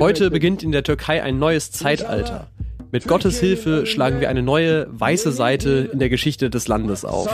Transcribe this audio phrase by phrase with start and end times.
[0.00, 2.48] Heute beginnt in der Türkei ein neues Zeitalter.
[2.92, 7.28] Mit Gottes Hilfe schlagen wir eine neue weiße Seite in der Geschichte des Landes auf.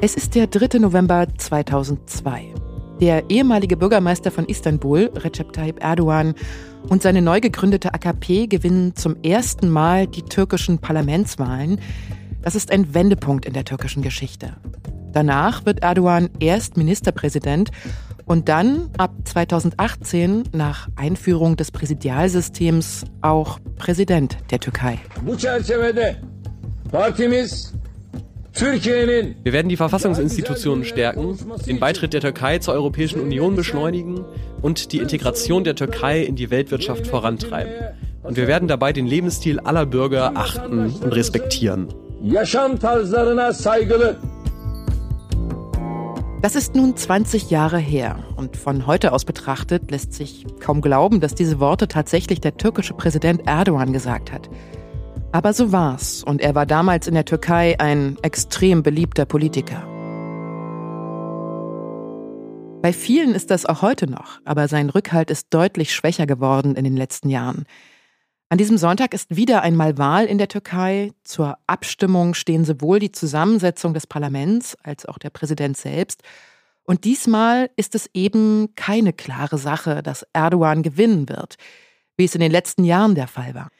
[0.00, 0.78] Es ist der 3.
[0.78, 2.54] November 2002.
[3.00, 6.34] Der ehemalige Bürgermeister von Istanbul, Recep Tayyip Erdogan,
[6.88, 11.78] und seine neu gegründete AKP gewinnen zum ersten Mal die türkischen Parlamentswahlen.
[12.46, 14.52] Das ist ein Wendepunkt in der türkischen Geschichte.
[15.12, 17.72] Danach wird Erdogan erst Ministerpräsident
[18.24, 25.00] und dann ab 2018 nach Einführung des Präsidialsystems auch Präsident der Türkei.
[25.24, 25.42] Wir
[29.52, 34.24] werden die Verfassungsinstitutionen stärken, den Beitritt der Türkei zur Europäischen Union beschleunigen
[34.62, 37.72] und die Integration der Türkei in die Weltwirtschaft vorantreiben.
[38.22, 41.88] Und wir werden dabei den Lebensstil aller Bürger achten und respektieren.
[46.40, 51.20] Das ist nun 20 Jahre her und von heute aus betrachtet lässt sich kaum glauben,
[51.20, 54.48] dass diese Worte tatsächlich der türkische Präsident Erdogan gesagt hat.
[55.30, 59.86] Aber so war's und er war damals in der Türkei ein extrem beliebter Politiker.
[62.80, 66.84] Bei vielen ist das auch heute noch, aber sein Rückhalt ist deutlich schwächer geworden in
[66.84, 67.66] den letzten Jahren.
[68.48, 71.10] An diesem Sonntag ist wieder einmal Wahl in der Türkei.
[71.24, 76.22] Zur Abstimmung stehen sowohl die Zusammensetzung des Parlaments als auch der Präsident selbst.
[76.84, 81.56] Und diesmal ist es eben keine klare Sache, dass Erdogan gewinnen wird,
[82.16, 83.70] wie es in den letzten Jahren der Fall war.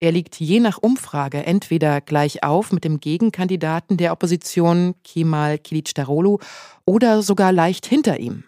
[0.00, 6.38] Er liegt je nach Umfrage entweder gleich auf mit dem Gegenkandidaten der Opposition Kemal Kilicdaroglu
[6.86, 8.44] oder sogar leicht hinter ihm.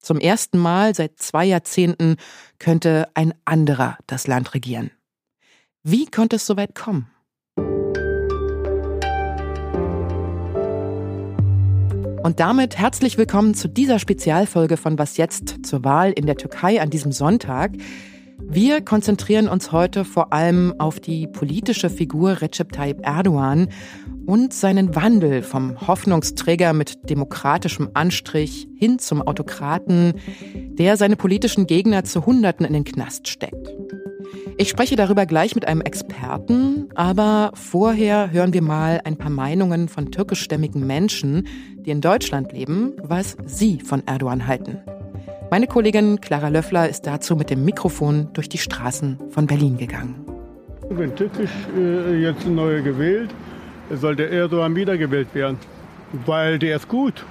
[0.00, 2.16] Zum ersten Mal seit zwei Jahrzehnten
[2.58, 4.90] könnte ein anderer das Land regieren.
[5.86, 7.10] Wie konnte es so weit kommen?
[12.22, 16.80] Und damit herzlich willkommen zu dieser Spezialfolge von Was jetzt zur Wahl in der Türkei
[16.80, 17.72] an diesem Sonntag.
[18.38, 23.68] Wir konzentrieren uns heute vor allem auf die politische Figur Recep Tayyip Erdogan
[24.24, 30.14] und seinen Wandel vom Hoffnungsträger mit demokratischem Anstrich hin zum Autokraten,
[30.78, 33.68] der seine politischen Gegner zu Hunderten in den Knast steckt.
[34.56, 39.88] Ich spreche darüber gleich mit einem Experten, aber vorher hören wir mal ein paar Meinungen
[39.88, 41.48] von türkischstämmigen Menschen,
[41.78, 44.78] die in Deutschland leben, was sie von Erdogan halten.
[45.50, 50.24] Meine Kollegin Clara Löffler ist dazu mit dem Mikrofon durch die Straßen von Berlin gegangen.
[50.88, 53.30] Wenn Türkisch äh, jetzt neu gewählt,
[53.90, 55.58] soll der Erdogan wiedergewählt werden,
[56.26, 57.24] weil der ist gut.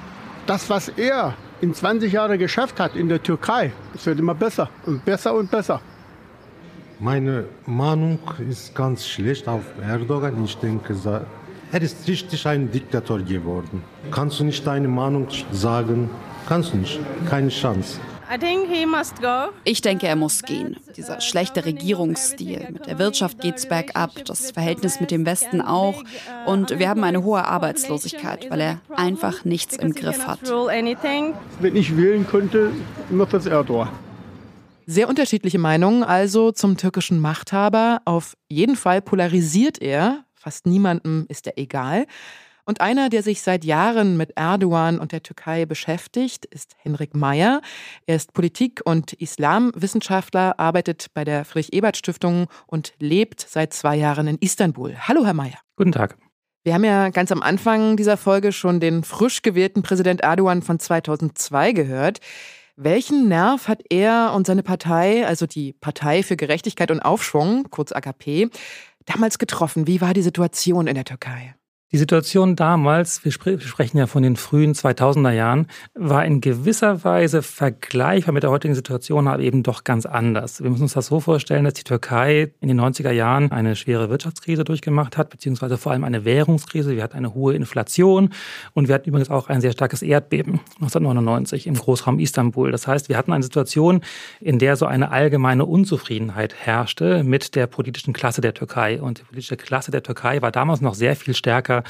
[0.46, 4.70] Das, was er in 20 Jahren geschafft hat in der Türkei, es wird immer besser
[4.86, 5.80] und besser und besser.
[7.03, 8.18] Meine Meinung
[8.50, 10.46] ist ganz schlecht auf Erdogan.
[10.46, 10.96] Ich denke,
[11.74, 13.84] er ist richtig ein Diktator geworden.
[14.09, 16.09] Kannst du nicht deine Meinung sagen?
[16.47, 17.02] Kannst du nicht.
[17.30, 18.00] Keine Chance.
[19.66, 20.78] Ich denke, er muss gehen.
[20.96, 22.69] Dieser schlechte Regierungsstil.
[22.72, 26.02] Mit der Wirtschaft geht es bergab, das Verhältnis mit dem Westen auch.
[26.46, 30.40] Und wir haben eine hohe Arbeitslosigkeit, weil er einfach nichts im Griff hat.
[31.59, 32.72] Wenn ich wählen könnte,
[33.09, 33.90] macht das Erdogan.
[34.86, 38.02] Sehr unterschiedliche Meinungen also zum türkischen Machthaber.
[38.06, 40.26] Auf jeden Fall polarisiert er.
[40.34, 42.06] Fast niemandem ist er egal.
[42.66, 47.62] Und einer, der sich seit Jahren mit Erdogan und der Türkei beschäftigt, ist Henrik Mayer.
[48.06, 54.38] Er ist Politik- und Islamwissenschaftler, arbeitet bei der Friedrich-Ebert-Stiftung und lebt seit zwei Jahren in
[54.38, 54.96] Istanbul.
[54.98, 55.60] Hallo, Herr Mayer.
[55.76, 56.18] Guten Tag.
[56.64, 60.80] Wir haben ja ganz am Anfang dieser Folge schon den frisch gewählten Präsident Erdogan von
[60.80, 62.20] 2002 gehört.
[62.76, 67.92] Welchen Nerv hat er und seine Partei, also die Partei für Gerechtigkeit und Aufschwung, kurz
[67.92, 68.50] AKP,
[69.06, 69.86] damals getroffen?
[69.86, 71.56] Wie war die Situation in der Türkei?
[71.94, 77.44] Die Situation damals, wir, sprechen ja von den frühen 2000er Jahren, war in gewisser Weise
[77.44, 80.64] vergleichbar mit der heutigen Situation, aber eben doch ganz anders.
[80.64, 84.09] Wir müssen uns das so vorstellen, dass die Türkei in den 90er Jahren eine schwere
[84.09, 86.95] Wirtschaftskrise durchgemacht hat, beziehungsweise vor allem eine Währungskrise.
[86.95, 88.31] Wir hatten eine hohe Inflation
[88.74, 92.72] und wir hatten übrigens auch ein sehr starkes Erdbeben 1999 im Großraum Istanbul.
[92.72, 94.01] Das heißt, wir hatten eine Situation,
[94.42, 99.00] in der so eine allgemeine Unzufriedenheit herrschte mit der politischen Klasse der Türkei.
[99.00, 101.82] Und die politische Klasse der Türkei war damals noch sehr viel stärker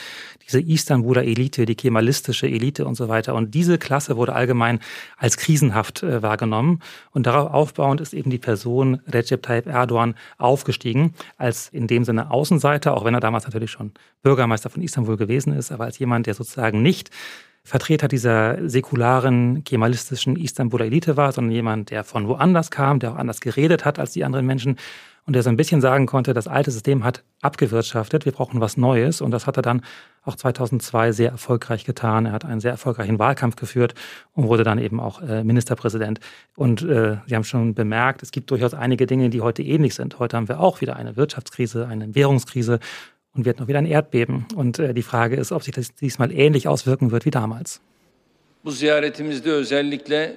[0.46, 3.36] diese Istanbuler Elite, die kemalistische Elite und so weiter.
[3.36, 4.80] Und diese Klasse wurde allgemein
[5.18, 6.80] als krisenhaft äh, wahrgenommen.
[7.12, 12.32] Und darauf aufbauend ist eben die Person Recep Tayyip Erdogan aufgestiegen, als in dem Sinne
[12.32, 13.92] Außenseiter, auch wenn er damals natürlich schon
[14.22, 17.10] Bürgermeister von Istanbul gewesen ist, aber als jemand, der sozusagen nicht
[17.66, 23.16] Vertreter dieser säkularen, kemalistischen Istanbuler Elite war, sondern jemand, der von woanders kam, der auch
[23.16, 24.78] anders geredet hat als die anderen Menschen
[25.26, 28.76] und der so ein bisschen sagen konnte, das alte System hat abgewirtschaftet, wir brauchen was
[28.76, 29.22] Neues.
[29.22, 29.82] Und das hat er dann
[30.24, 32.26] auch 2002 sehr erfolgreich getan.
[32.26, 33.94] Er hat einen sehr erfolgreichen Wahlkampf geführt
[34.34, 36.20] und wurde dann eben auch äh, Ministerpräsident.
[36.58, 40.20] Und äh, Sie haben schon bemerkt, es gibt durchaus einige Dinge, die heute ähnlich sind.
[40.20, 42.80] Heute haben wir auch wieder eine Wirtschaftskrise, eine Währungskrise
[43.34, 44.46] und wird noch wieder ein Erdbeben.
[44.56, 47.80] Und äh, die Frage ist, ob sich das diesmal ähnlich auswirken wird wie damals.
[48.64, 50.36] Bu ziyaretimizde özellikle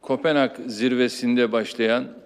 [0.00, 2.20] Kopenhag zirvesinde başlayan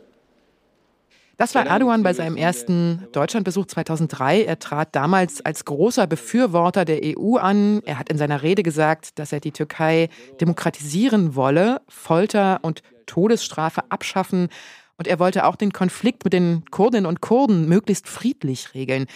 [1.37, 4.43] das war Erdogan bei seinem ersten Deutschlandbesuch 2003.
[4.43, 7.81] Er trat damals als großer Befürworter der EU an.
[7.85, 10.09] Er hat in seiner Rede gesagt, dass er die Türkei
[10.41, 14.49] demokratisieren wolle, Folter und Todesstrafe abschaffen.
[14.97, 19.07] Und er wollte auch den Konflikt mit den Kurdinnen und Kurden möglichst friedlich regeln.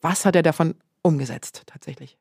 [0.00, 2.18] Was hat er davon umgesetzt tatsächlich?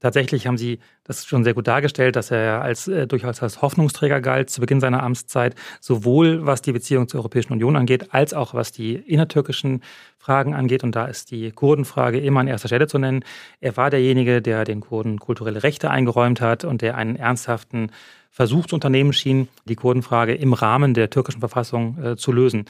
[0.00, 4.22] Tatsächlich haben Sie das schon sehr gut dargestellt, dass er als äh, durchaus als Hoffnungsträger
[4.22, 8.54] galt zu Beginn seiner Amtszeit, sowohl was die Beziehung zur Europäischen Union angeht, als auch
[8.54, 9.82] was die innertürkischen
[10.16, 10.84] Fragen angeht.
[10.84, 13.24] Und da ist die Kurdenfrage immer an erster Stelle zu nennen.
[13.60, 17.90] Er war derjenige, der den Kurden kulturelle Rechte eingeräumt hat und der einen ernsthaften
[18.30, 22.64] Versuch zu unternehmen schien, die Kurdenfrage im Rahmen der türkischen Verfassung äh, zu lösen.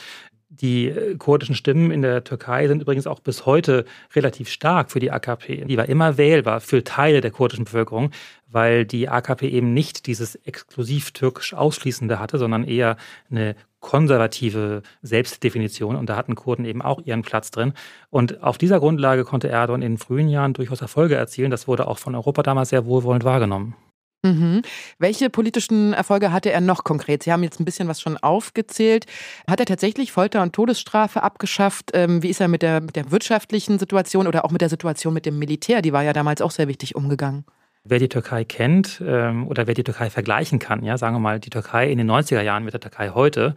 [0.48, 3.84] Die äh, kurdischen Stimmen in der Türkei sind übrigens auch bis heute
[4.16, 5.66] relativ stark für die AKP.
[5.66, 8.10] Die war immer wählbar für Teile der kurdischen Bevölkerung,
[8.48, 12.96] weil die AKP eben nicht dieses exklusiv türkisch Ausschließende hatte, sondern eher
[13.30, 15.94] eine konservative Selbstdefinition.
[15.94, 17.72] Und da hatten Kurden eben auch ihren Platz drin.
[18.10, 21.52] Und auf dieser Grundlage konnte Erdogan in den frühen Jahren durchaus Erfolge erzielen.
[21.52, 23.76] Das wurde auch von Europa damals sehr wohlwollend wahrgenommen.
[24.22, 24.62] Mhm.
[24.98, 27.22] Welche politischen Erfolge hatte er noch konkret?
[27.22, 29.06] Sie haben jetzt ein bisschen was schon aufgezählt.
[29.48, 31.90] Hat er tatsächlich Folter und Todesstrafe abgeschafft?
[31.94, 35.14] Ähm, wie ist er mit der, mit der wirtschaftlichen Situation oder auch mit der Situation
[35.14, 35.80] mit dem Militär?
[35.80, 37.44] Die war ja damals auch sehr wichtig umgegangen.
[37.82, 41.40] Wer die Türkei kennt ähm, oder wer die Türkei vergleichen kann, ja, sagen wir mal
[41.40, 43.54] die Türkei in den 90er Jahren mit der Türkei heute,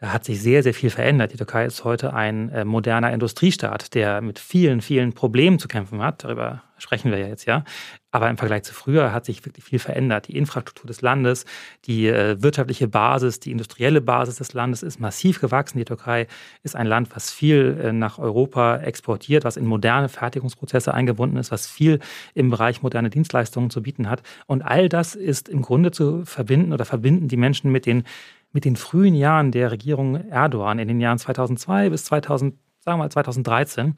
[0.00, 1.34] da hat sich sehr, sehr viel verändert.
[1.34, 6.02] Die Türkei ist heute ein äh, moderner Industriestaat, der mit vielen, vielen Problemen zu kämpfen
[6.02, 6.24] hat.
[6.24, 7.64] Darüber sprechen wir ja jetzt, ja.
[8.10, 10.28] Aber im Vergleich zu früher hat sich wirklich viel verändert.
[10.28, 11.44] Die Infrastruktur des Landes,
[11.84, 15.76] die äh, wirtschaftliche Basis, die industrielle Basis des Landes ist massiv gewachsen.
[15.76, 16.26] Die Türkei
[16.62, 21.52] ist ein Land, was viel äh, nach Europa exportiert, was in moderne Fertigungsprozesse eingebunden ist,
[21.52, 22.00] was viel
[22.32, 24.22] im Bereich moderne Dienstleistungen zu bieten hat.
[24.46, 28.04] Und all das ist im Grunde zu verbinden oder verbinden die Menschen mit den
[28.52, 33.04] mit den frühen Jahren der Regierung Erdogan in den Jahren 2002 bis 2000, sagen wir
[33.04, 33.96] mal 2013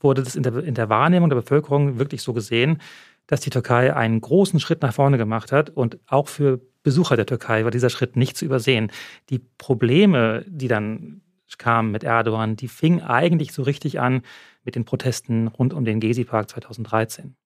[0.00, 2.78] wurde das in der, in der Wahrnehmung der Bevölkerung wirklich so gesehen,
[3.26, 7.26] dass die Türkei einen großen Schritt nach vorne gemacht hat und auch für Besucher der
[7.26, 8.90] Türkei war dieser Schritt nicht zu übersehen.
[9.30, 11.22] Die Probleme, die dann
[11.58, 14.22] kamen mit Erdogan, die fingen eigentlich so richtig an
[14.64, 17.36] mit den Protesten rund um den Gezi-Park 2013.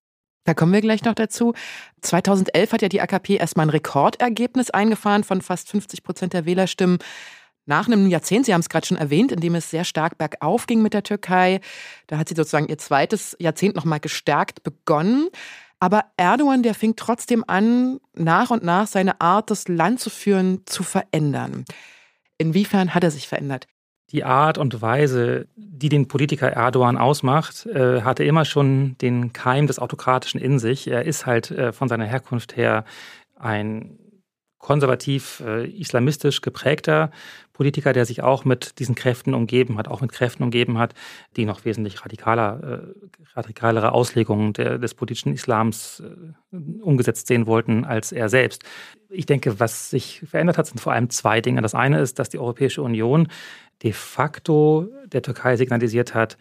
[0.46, 1.54] Da kommen wir gleich noch dazu.
[2.02, 6.98] 2011 hat ja die AKP erstmal ein Rekordergebnis eingefahren von fast 50 Prozent der Wählerstimmen.
[7.66, 10.69] Nach einem Jahrzehnt, Sie haben es gerade schon erwähnt, in dem es sehr stark bergauf
[10.69, 11.60] ging mit der Türkei.
[12.06, 15.28] Da hat sie sozusagen ihr zweites Jahrzehnt nochmal gestärkt begonnen.
[15.81, 20.62] Aber Erdogan, der fing trotzdem an, nach und nach seine Art, das Land zu führen,
[20.66, 21.64] zu verändern.
[22.38, 23.66] Inwiefern hat er sich verändert?
[24.16, 29.66] Die Art und Weise, die den Politiker Erdogan ausmacht, äh, hatte immer schon den Keim
[29.66, 30.88] des Autokratischen in sich.
[30.88, 32.84] Er ist halt äh, von seiner Herkunft her
[33.38, 33.98] ein
[34.58, 37.11] konservativ äh, islamistisch geprägter
[37.53, 40.94] Politiker, der sich auch mit diesen Kräften umgeben hat, auch mit Kräften umgeben hat,
[41.37, 47.85] die noch wesentlich radikaler, äh, radikalere Auslegungen der, des politischen Islams äh, umgesetzt sehen wollten
[47.85, 48.62] als er selbst.
[49.09, 51.62] Ich denke, was sich verändert hat, sind vor allem zwei Dinge.
[51.62, 53.28] Das eine ist, dass die Europäische Union
[53.83, 56.38] de facto der Türkei signalisiert hat,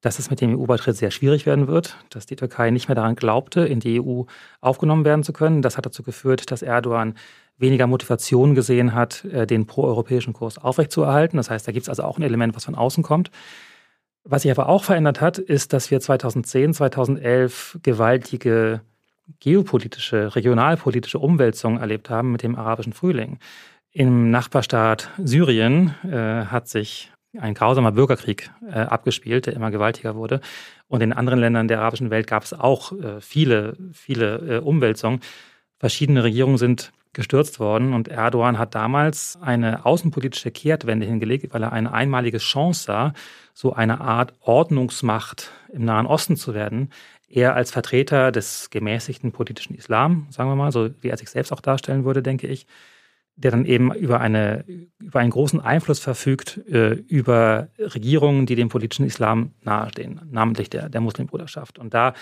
[0.00, 3.16] dass es mit dem EU-Beitritt sehr schwierig werden wird, dass die Türkei nicht mehr daran
[3.16, 4.22] glaubte, in die EU
[4.60, 5.62] aufgenommen werden zu können.
[5.62, 7.14] Das hat dazu geführt, dass Erdogan
[7.56, 11.36] weniger Motivation gesehen hat, äh, den proeuropäischen Kurs aufrechtzuerhalten.
[11.36, 13.30] Das heißt, da gibt es also auch ein Element, was von außen kommt.
[14.24, 18.82] Was sich aber auch verändert hat, ist, dass wir 2010, 2011 gewaltige
[19.40, 23.38] geopolitische, regionalpolitische Umwälzungen erlebt haben mit dem arabischen Frühling.
[23.90, 30.40] Im Nachbarstaat Syrien äh, hat sich ein grausamer Bürgerkrieg äh, abgespielt, der immer gewaltiger wurde.
[30.88, 35.20] Und in anderen Ländern der arabischen Welt gab es auch äh, viele, viele äh, Umwälzungen.
[35.78, 41.72] Verschiedene Regierungen sind gestürzt worden und Erdogan hat damals eine außenpolitische Kehrtwende hingelegt, weil er
[41.72, 43.12] eine einmalige Chance sah,
[43.54, 46.90] so eine Art Ordnungsmacht im Nahen Osten zu werden.
[47.28, 51.52] Er als Vertreter des gemäßigten politischen Islam, sagen wir mal, so wie er sich selbst
[51.52, 52.66] auch darstellen würde, denke ich,
[53.38, 54.64] der dann eben über, eine,
[54.98, 60.88] über einen großen Einfluss verfügt äh, über Regierungen, die dem politischen Islam nahestehen, namentlich der,
[60.88, 61.78] der Muslimbruderschaft.
[61.78, 62.14] Und da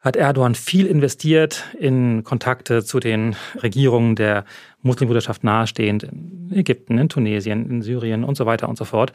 [0.00, 4.46] hat Erdogan viel investiert in Kontakte zu den Regierungen der
[4.80, 9.12] Muslimbruderschaft nahestehend in Ägypten, in Tunesien, in Syrien und so weiter und so fort.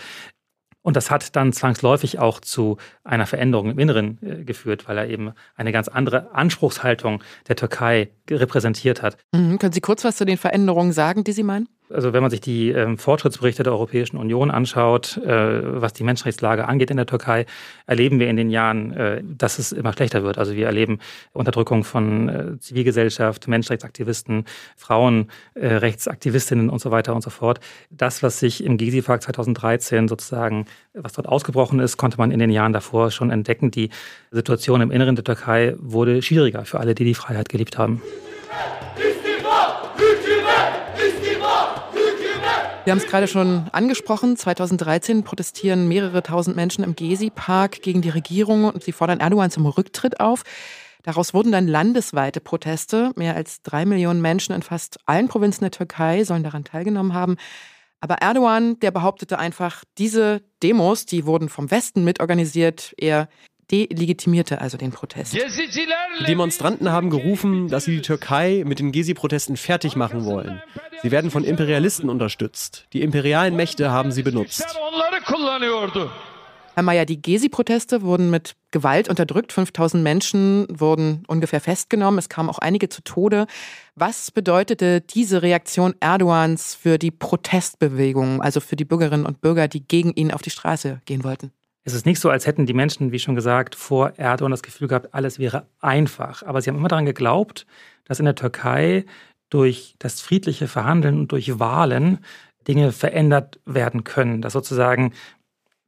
[0.85, 5.09] Und das hat dann zwangsläufig auch zu einer Veränderung im Inneren äh, geführt, weil er
[5.09, 9.17] eben eine ganz andere Anspruchshaltung der Türkei repräsentiert hat.
[9.33, 9.57] Mhm.
[9.57, 11.67] Können Sie kurz was zu den Veränderungen sagen, die Sie meinen?
[11.93, 16.67] Also wenn man sich die ähm, Fortschrittsberichte der Europäischen Union anschaut, äh, was die Menschenrechtslage
[16.67, 17.45] angeht in der Türkei,
[17.85, 20.39] erleben wir in den Jahren, äh, dass es immer schlechter wird.
[20.39, 20.99] Also wir erleben
[21.33, 27.59] Unterdrückung von äh, Zivilgesellschaft, Menschenrechtsaktivisten, Frauenrechtsaktivistinnen und so weiter und so fort.
[27.91, 30.65] Das, was sich im Gezi-Park 2013 sozusagen,
[30.95, 33.69] was dort ausgebrochen ist, konnte man in den Jahren davor schon entdecken.
[33.69, 33.89] Die
[34.31, 38.01] Situation im Inneren der Türkei wurde schwieriger für alle, die die Freiheit geliebt haben.
[42.85, 44.37] Wir haben es gerade schon angesprochen.
[44.37, 49.65] 2013 protestieren mehrere tausend Menschen im Gezi-Park gegen die Regierung und sie fordern Erdogan zum
[49.65, 50.43] Rücktritt auf.
[51.01, 53.11] Daraus wurden dann landesweite Proteste.
[53.15, 57.37] Mehr als drei Millionen Menschen in fast allen Provinzen der Türkei sollen daran teilgenommen haben.
[58.01, 63.29] Aber Erdogan, der behauptete einfach, diese Demos, die wurden vom Westen mitorganisiert, er
[63.71, 65.33] delegitimierte also den Protest.
[65.33, 70.61] Die Demonstranten haben gerufen, dass sie die Türkei mit den Gezi-Protesten fertig machen wollen.
[71.01, 72.85] Sie werden von Imperialisten unterstützt.
[72.93, 74.65] Die imperialen Mächte haben sie benutzt.
[76.75, 79.53] Herr Mayer, die Gezi-Proteste wurden mit Gewalt unterdrückt.
[79.53, 82.17] 5000 Menschen wurden ungefähr festgenommen.
[82.17, 83.47] Es kamen auch einige zu Tode.
[83.95, 89.87] Was bedeutete diese Reaktion Erdogans für die Protestbewegung, also für die Bürgerinnen und Bürger, die
[89.87, 91.53] gegen ihn auf die Straße gehen wollten?
[91.87, 94.87] Es ist nicht so, als hätten die Menschen, wie schon gesagt, vor Erdogan das Gefühl
[94.87, 96.41] gehabt, alles wäre einfach.
[96.41, 97.67] Aber sie haben immer daran geglaubt,
[98.05, 99.05] dass in der Türkei
[99.51, 102.25] durch das friedliche Verhandeln und durch Wahlen
[102.67, 104.41] Dinge verändert werden können.
[104.41, 105.13] Dass sozusagen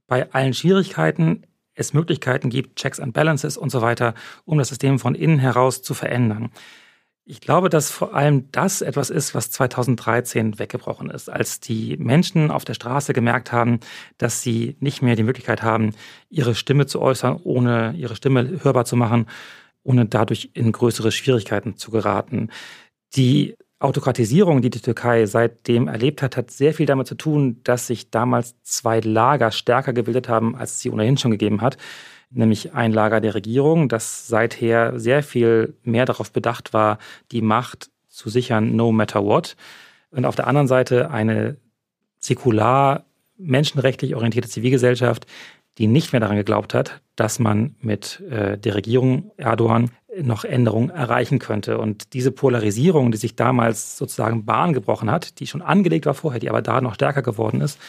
[0.06, 4.14] bei allen Schwierigkeiten es Möglichkeiten gibt, Checks and Balances und so weiter,
[4.46, 6.52] um das System von innen heraus zu verändern.
[7.30, 12.52] Ich glaube, dass vor allem das etwas ist, was 2013 weggebrochen ist, als die Menschen
[12.52, 13.82] auf der Straße gemerkt haben,
[14.18, 15.94] dass sie nicht mehr die Möglichkeit haben,
[16.30, 19.26] ihre Stimme zu äußern, ohne ihre Stimme hörbar zu machen,
[19.84, 22.50] ohne dadurch in größere Schwierigkeiten zu geraten.
[23.18, 27.88] Die Autokratisierung, die die Türkei seitdem erlebt hat, hat sehr viel damit zu tun, dass
[27.88, 31.78] sich damals zwei Lager stärker gebildet haben, als sie ohnehin schon gegeben hat
[32.30, 36.98] nämlich ein Lager der Regierung, das seither sehr viel mehr darauf bedacht war,
[37.32, 39.56] die Macht zu sichern, no matter what.
[40.12, 41.58] Und auf der anderen Seite eine
[42.20, 43.06] säkular,
[43.38, 45.28] menschenrechtlich orientierte Zivilgesellschaft,
[45.78, 49.92] die nicht mehr daran geglaubt hat, dass man mit äh, der Regierung Erdogan
[50.22, 51.78] noch Änderungen erreichen könnte.
[51.78, 56.40] Und diese Polarisierung, die sich damals sozusagen Bahn gebrochen hat, die schon angelegt war vorher,
[56.40, 57.80] die aber da noch stärker geworden ist,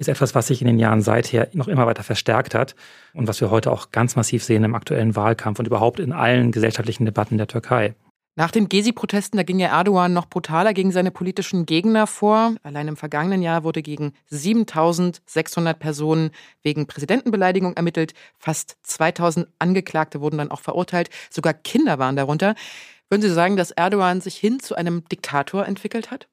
[0.00, 2.74] ist etwas, was sich in den Jahren seither noch immer weiter verstärkt hat
[3.12, 6.52] und was wir heute auch ganz massiv sehen im aktuellen Wahlkampf und überhaupt in allen
[6.52, 7.94] gesellschaftlichen Debatten der Türkei.
[8.34, 12.54] Nach den Gezi-Protesten, da ging ja Erdogan noch brutaler gegen seine politischen Gegner vor.
[12.62, 16.30] Allein im vergangenen Jahr wurde gegen 7600 Personen
[16.62, 18.14] wegen Präsidentenbeleidigung ermittelt.
[18.38, 21.10] Fast 2000 Angeklagte wurden dann auch verurteilt.
[21.28, 22.54] Sogar Kinder waren darunter.
[23.10, 26.26] Würden Sie sagen, dass Erdogan sich hin zu einem Diktator entwickelt hat?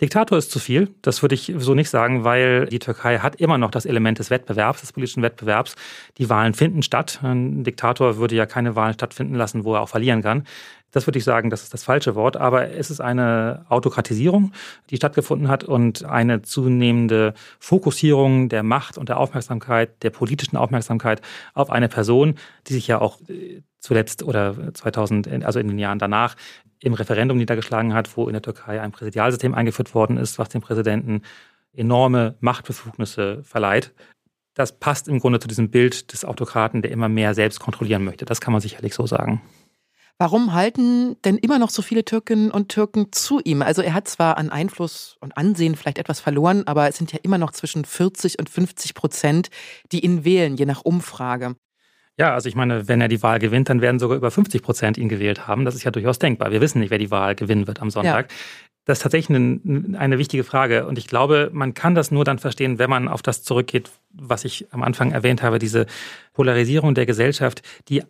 [0.00, 3.58] Diktator ist zu viel, das würde ich so nicht sagen, weil die Türkei hat immer
[3.58, 5.76] noch das Element des Wettbewerbs, des politischen Wettbewerbs.
[6.16, 7.20] Die Wahlen finden statt.
[7.22, 10.46] Ein Diktator würde ja keine Wahlen stattfinden lassen, wo er auch verlieren kann.
[10.92, 14.52] Das würde ich sagen, das ist das falsche Wort, aber es ist eine Autokratisierung,
[14.90, 21.22] die stattgefunden hat und eine zunehmende Fokussierung der Macht und der Aufmerksamkeit, der politischen Aufmerksamkeit
[21.54, 22.34] auf eine Person,
[22.66, 26.36] die sich ja auch äh, zuletzt oder 2000, also in den Jahren danach,
[26.80, 30.60] im Referendum niedergeschlagen hat, wo in der Türkei ein Präsidialsystem eingeführt worden ist, was dem
[30.60, 31.22] Präsidenten
[31.72, 33.92] enorme Machtbefugnisse verleiht.
[34.54, 38.24] Das passt im Grunde zu diesem Bild des Autokraten, der immer mehr selbst kontrollieren möchte.
[38.24, 39.40] Das kann man sicherlich so sagen.
[40.20, 43.62] Warum halten denn immer noch so viele Türkinnen und Türken zu ihm?
[43.62, 47.18] Also er hat zwar an Einfluss und Ansehen vielleicht etwas verloren, aber es sind ja
[47.22, 49.48] immer noch zwischen 40 und 50 Prozent,
[49.92, 51.56] die ihn wählen, je nach Umfrage.
[52.18, 54.98] Ja, also ich meine, wenn er die Wahl gewinnt, dann werden sogar über 50 Prozent
[54.98, 55.64] ihn gewählt haben.
[55.64, 56.50] Das ist ja durchaus denkbar.
[56.50, 58.30] Wir wissen nicht, wer die Wahl gewinnen wird am Sonntag.
[58.30, 58.36] Ja.
[58.84, 60.86] Das ist tatsächlich eine, eine, wichtige Frage.
[60.86, 64.44] Und ich glaube, man kann das nur dann verstehen, wenn man auf das zurückgeht, was
[64.44, 65.86] ich am Anfang erwähnt habe, diese
[66.34, 68.02] Polarisierung der Gesellschaft, die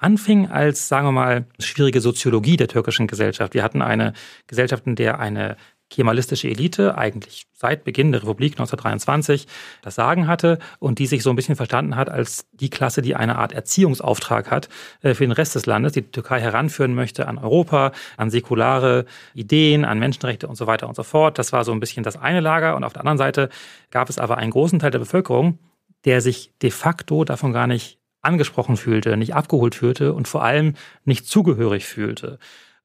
[0.00, 3.54] anfing als, sagen wir mal, schwierige Soziologie der türkischen Gesellschaft.
[3.54, 4.14] Wir hatten eine
[4.46, 5.56] Gesellschaft, in der eine
[5.90, 9.46] kemalistische Elite eigentlich seit Beginn der Republik 1923
[9.82, 13.16] das Sagen hatte und die sich so ein bisschen verstanden hat als die Klasse, die
[13.16, 14.68] eine Art Erziehungsauftrag hat
[15.02, 19.04] äh, für den Rest des Landes, die die Türkei heranführen möchte an Europa, an säkulare
[19.34, 21.38] Ideen, an Menschenrechte und so weiter und so fort.
[21.38, 23.48] Das war so ein bisschen das eine Lager und auf der anderen Seite
[23.90, 25.58] gab es aber einen großen Teil der Bevölkerung,
[26.04, 30.74] der sich de facto davon gar nicht angesprochen fühlte, nicht abgeholt fühlte und vor allem
[31.04, 32.38] nicht zugehörig fühlte.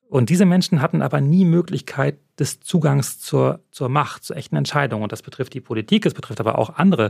[0.07, 5.01] Und diese Menschen hatten aber nie Möglichkeit des Zugangs zur, zur Macht, zur echten Entscheidung.
[5.01, 7.09] Und das betrifft die Politik, es betrifft aber auch andere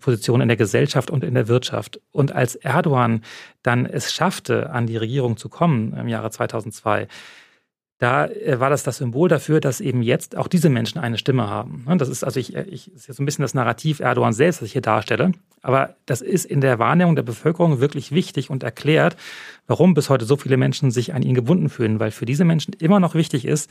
[0.00, 2.00] Positionen in der Gesellschaft und in der Wirtschaft.
[2.12, 3.22] Und als Erdogan
[3.62, 7.08] dann es schaffte, an die Regierung zu kommen im Jahre 2002,
[7.98, 11.48] da äh, war das das Symbol dafür, dass eben jetzt auch diese Menschen eine Stimme
[11.48, 11.84] haben.
[11.86, 14.66] Ne, das ist also ich, ich ist jetzt ein bisschen das Narrativ Erdogan selbst, das
[14.66, 15.32] ich hier darstelle.
[15.62, 19.16] Aber das ist in der Wahrnehmung der Bevölkerung wirklich wichtig und erklärt,
[19.66, 22.74] warum bis heute so viele Menschen sich an ihn gebunden fühlen, weil für diese Menschen
[22.78, 23.70] immer noch wichtig ist,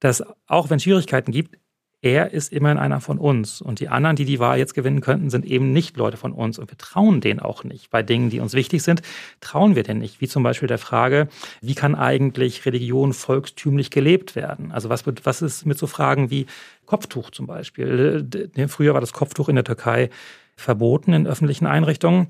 [0.00, 1.58] dass auch wenn es Schwierigkeiten gibt,
[2.06, 3.60] er ist immerhin einer von uns.
[3.60, 6.58] Und die anderen, die die Wahl jetzt gewinnen könnten, sind eben nicht Leute von uns.
[6.58, 7.90] Und wir trauen denen auch nicht.
[7.90, 9.02] Bei Dingen, die uns wichtig sind,
[9.40, 10.20] trauen wir denen nicht.
[10.20, 11.28] Wie zum Beispiel der Frage,
[11.60, 14.70] wie kann eigentlich Religion volkstümlich gelebt werden?
[14.70, 16.46] Also was, was ist mit so Fragen wie
[16.86, 18.26] Kopftuch zum Beispiel?
[18.68, 20.10] Früher war das Kopftuch in der Türkei
[20.56, 22.28] verboten in öffentlichen Einrichtungen.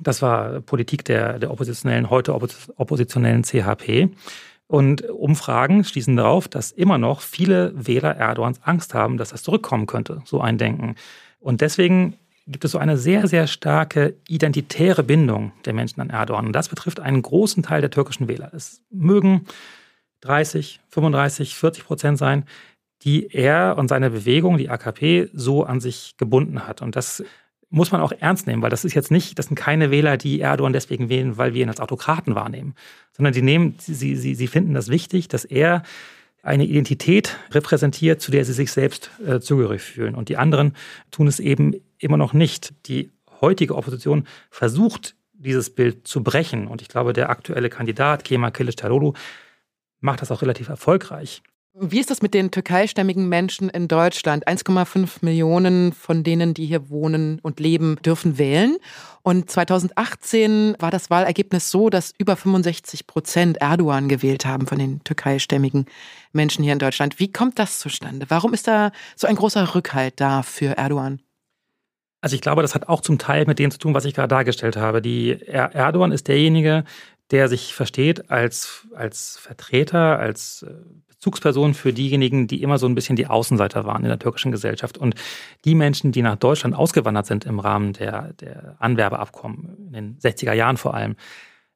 [0.00, 4.10] Das war Politik der, der oppositionellen, heute oppositionellen CHP.
[4.68, 9.86] Und Umfragen schließen darauf, dass immer noch viele Wähler Erdogans Angst haben, dass das zurückkommen
[9.86, 10.94] könnte, so ein Denken.
[11.40, 16.46] Und deswegen gibt es so eine sehr, sehr starke identitäre Bindung der Menschen an Erdogan.
[16.46, 18.52] Und das betrifft einen großen Teil der türkischen Wähler.
[18.54, 19.46] Es mögen
[20.20, 22.44] 30, 35, 40 Prozent sein,
[23.02, 26.82] die er und seine Bewegung, die AKP, so an sich gebunden hat.
[26.82, 27.24] Und das
[27.70, 30.40] muss man auch ernst nehmen, weil das ist jetzt nicht, das sind keine Wähler, die
[30.40, 32.74] Erdogan deswegen wählen, weil wir ihn als Autokraten wahrnehmen,
[33.12, 35.82] sondern die nehmen, sie, sie, sie finden das wichtig, dass er
[36.42, 40.14] eine Identität repräsentiert, zu der sie sich selbst äh, zugehörig fühlen.
[40.14, 40.74] Und die anderen
[41.10, 42.72] tun es eben immer noch nicht.
[42.86, 43.10] Die
[43.40, 46.66] heutige Opposition versucht, dieses Bild zu brechen.
[46.66, 49.14] Und ich glaube, der aktuelle Kandidat, Kemal Kılıçdaroğlu,
[50.00, 51.42] macht das auch relativ erfolgreich.
[51.80, 54.48] Wie ist das mit den türkeistämmigen Menschen in Deutschland?
[54.48, 58.78] 1,5 Millionen von denen, die hier wohnen und leben, dürfen wählen.
[59.22, 65.04] Und 2018 war das Wahlergebnis so, dass über 65 Prozent Erdogan gewählt haben von den
[65.04, 65.86] türkeistämmigen
[66.32, 67.20] Menschen hier in Deutschland.
[67.20, 68.26] Wie kommt das zustande?
[68.28, 71.20] Warum ist da so ein großer Rückhalt da für Erdogan?
[72.20, 74.28] Also ich glaube, das hat auch zum Teil mit dem zu tun, was ich gerade
[74.28, 75.00] dargestellt habe.
[75.00, 76.82] Die Erdogan ist derjenige,
[77.30, 80.72] der sich versteht als, als Vertreter, als äh,
[81.18, 84.98] Bezugsperson für diejenigen, die immer so ein bisschen die Außenseiter waren in der türkischen Gesellschaft.
[84.98, 85.16] Und
[85.64, 90.52] die Menschen, die nach Deutschland ausgewandert sind im Rahmen der, der Anwerbeabkommen, in den 60er
[90.52, 91.16] Jahren vor allem,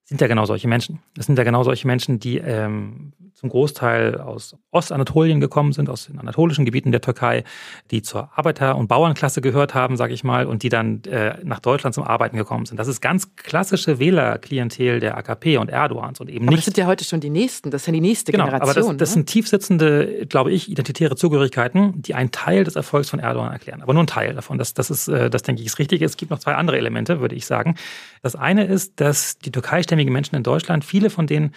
[0.04, 1.00] sind ja genau solche Menschen.
[1.14, 6.06] Das sind ja genau solche Menschen, die ähm, zum Großteil aus Ostanatolien gekommen sind, aus
[6.06, 7.42] den anatolischen Gebieten der Türkei,
[7.90, 11.58] die zur Arbeiter- und Bauernklasse gehört haben, sage ich mal, und die dann äh, nach
[11.58, 12.76] Deutschland zum Arbeiten gekommen sind.
[12.76, 16.58] Das ist ganz klassische Wählerklientel der AKP und Erdogans und eben aber nicht.
[16.58, 18.84] Das sind ja heute schon die nächsten, das ist ja die nächste genau, Generation.
[18.84, 19.14] Aber das, das ne?
[19.14, 23.82] sind tiefsitzende, glaube ich, identitäre Zugehörigkeiten, die einen Teil des Erfolgs von Erdogan erklären.
[23.82, 24.56] Aber nur ein Teil davon.
[24.56, 26.00] Das, das ist, äh, das denke ich, ist richtig.
[26.02, 27.74] Es gibt noch zwei andere Elemente, würde ich sagen.
[28.22, 31.52] Das eine ist, dass die türkeistämmigen Menschen in Deutschland, viele von denen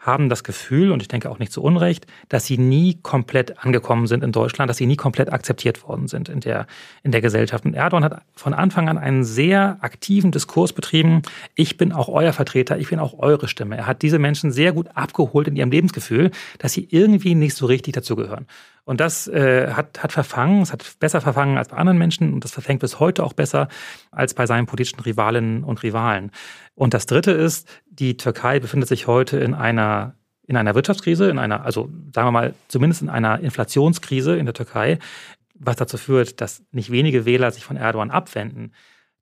[0.00, 4.06] haben das Gefühl, und ich denke auch nicht zu Unrecht, dass sie nie komplett angekommen
[4.06, 6.66] sind in Deutschland, dass sie nie komplett akzeptiert worden sind in der,
[7.02, 7.66] in der Gesellschaft.
[7.66, 11.20] Und Erdogan hat von Anfang an einen sehr aktiven Diskurs betrieben.
[11.54, 13.76] Ich bin auch euer Vertreter, ich bin auch eure Stimme.
[13.76, 17.66] Er hat diese Menschen sehr gut abgeholt in ihrem Lebensgefühl, dass sie irgendwie nicht so
[17.66, 18.46] richtig dazugehören.
[18.84, 22.44] Und das äh, hat, hat verfangen, es hat besser verfangen als bei anderen Menschen und
[22.44, 23.68] das verfängt bis heute auch besser
[24.10, 26.30] als bei seinen politischen Rivalinnen und Rivalen.
[26.74, 30.14] Und das Dritte ist, die Türkei befindet sich heute in einer
[30.46, 34.54] in einer Wirtschaftskrise, in einer, also sagen wir mal, zumindest in einer Inflationskrise in der
[34.54, 34.98] Türkei,
[35.54, 38.72] was dazu führt, dass nicht wenige Wähler sich von Erdogan abwenden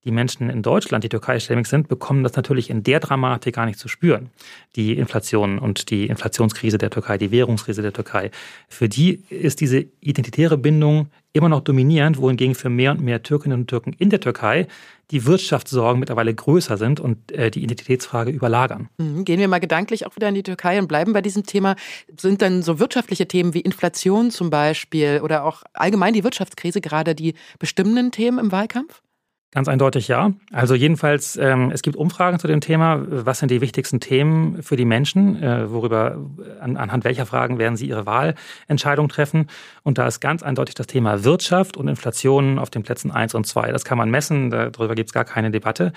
[0.09, 3.79] die Menschen in Deutschland, die türkeistämmig sind, bekommen das natürlich in der Dramatik gar nicht
[3.79, 4.31] zu spüren.
[4.75, 8.31] Die Inflation und die Inflationskrise der Türkei, die Währungskrise der Türkei.
[8.69, 13.61] Für die ist diese identitäre Bindung immer noch dominierend, wohingegen für mehr und mehr Türkinnen
[13.61, 14.67] und Türken in der Türkei
[15.11, 18.89] die Wirtschaftssorgen mittlerweile größer sind und äh, die Identitätsfrage überlagern.
[18.99, 19.25] Mhm.
[19.25, 21.77] Gehen wir mal gedanklich auch wieder in die Türkei und bleiben bei diesem Thema.
[22.19, 27.15] Sind dann so wirtschaftliche Themen wie Inflation zum Beispiel oder auch allgemein die Wirtschaftskrise gerade
[27.15, 29.03] die bestimmenden Themen im Wahlkampf?
[29.51, 30.33] Ganz eindeutig ja.
[30.53, 33.01] Also jedenfalls, ähm, es gibt Umfragen zu dem Thema.
[33.09, 35.43] Was sind die wichtigsten Themen für die Menschen?
[35.43, 36.19] Äh, worüber,
[36.61, 39.47] an, anhand welcher Fragen werden sie ihre Wahlentscheidung treffen?
[39.85, 43.47] Und da ist ganz eindeutig das Thema Wirtschaft und Inflation auf den Plätzen eins und
[43.47, 43.73] zwei.
[43.73, 45.95] Das kann man messen, darüber gibt es gar keine Debatte.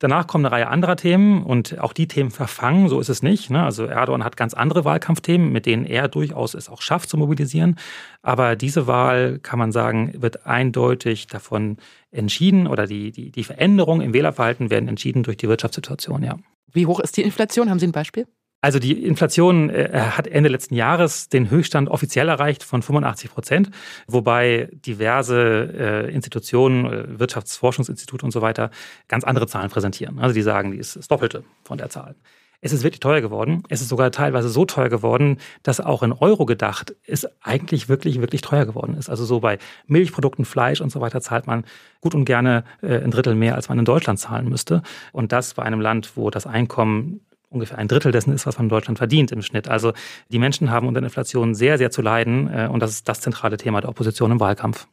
[0.00, 3.50] Danach kommen eine Reihe anderer Themen und auch die Themen verfangen, so ist es nicht.
[3.50, 3.64] Ne?
[3.64, 7.76] Also Erdogan hat ganz andere Wahlkampfthemen, mit denen er durchaus es auch schafft zu mobilisieren.
[8.22, 11.78] Aber diese Wahl, kann man sagen, wird eindeutig davon
[12.12, 16.36] entschieden oder die, die, die Veränderungen im Wählerverhalten werden entschieden durch die Wirtschaftssituation, ja.
[16.70, 17.70] Wie hoch ist die Inflation?
[17.70, 18.26] Haben Sie ein Beispiel?
[18.60, 23.70] Also die Inflation äh, hat Ende letzten Jahres den Höchststand offiziell erreicht von 85 Prozent,
[24.08, 28.70] wobei diverse äh, Institutionen, äh, Wirtschaftsforschungsinstitute und so weiter
[29.06, 30.18] ganz andere Zahlen präsentieren.
[30.18, 32.16] Also die sagen, die ist das Doppelte von der Zahl.
[32.60, 33.62] Es ist wirklich teuer geworden.
[33.68, 38.20] Es ist sogar teilweise so teuer geworden, dass auch in Euro gedacht es eigentlich wirklich,
[38.20, 39.08] wirklich teuer geworden ist.
[39.08, 41.64] Also so bei Milchprodukten, Fleisch und so weiter zahlt man
[42.00, 44.82] gut und gerne ein Drittel mehr, als man in Deutschland zahlen müsste.
[45.12, 48.66] Und das bei einem Land, wo das Einkommen ungefähr ein Drittel dessen ist, was man
[48.66, 49.68] in Deutschland verdient im Schnitt.
[49.68, 49.92] Also
[50.28, 53.56] die Menschen haben unter Inflation sehr, sehr zu leiden äh, und das ist das zentrale
[53.56, 54.86] Thema der Opposition im Wahlkampf.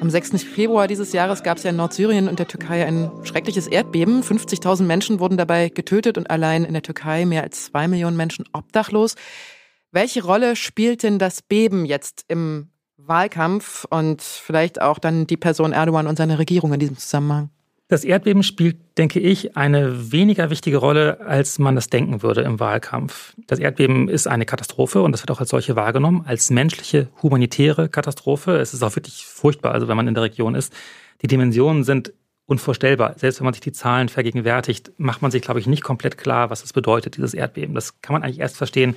[0.00, 0.42] Am 6.
[0.44, 4.22] Februar dieses Jahres gab es ja in Nordsyrien und der Türkei ein schreckliches Erdbeben.
[4.22, 8.44] 50.000 Menschen wurden dabei getötet und allein in der Türkei mehr als zwei Millionen Menschen
[8.52, 9.16] obdachlos.
[9.90, 15.72] Welche Rolle spielt denn das Beben jetzt im Wahlkampf und vielleicht auch dann die Person
[15.72, 17.50] Erdogan und seine Regierung in diesem Zusammenhang?
[17.90, 22.60] Das Erdbeben spielt, denke ich, eine weniger wichtige Rolle, als man das denken würde im
[22.60, 23.32] Wahlkampf.
[23.46, 27.88] Das Erdbeben ist eine Katastrophe und das wird auch als solche wahrgenommen, als menschliche, humanitäre
[27.88, 28.58] Katastrophe.
[28.58, 30.70] Es ist auch wirklich furchtbar, also wenn man in der Region ist.
[31.22, 32.12] Die Dimensionen sind
[32.44, 33.14] unvorstellbar.
[33.16, 36.50] Selbst wenn man sich die Zahlen vergegenwärtigt, macht man sich, glaube ich, nicht komplett klar,
[36.50, 37.74] was es bedeutet, dieses Erdbeben.
[37.74, 38.96] Das kann man eigentlich erst verstehen,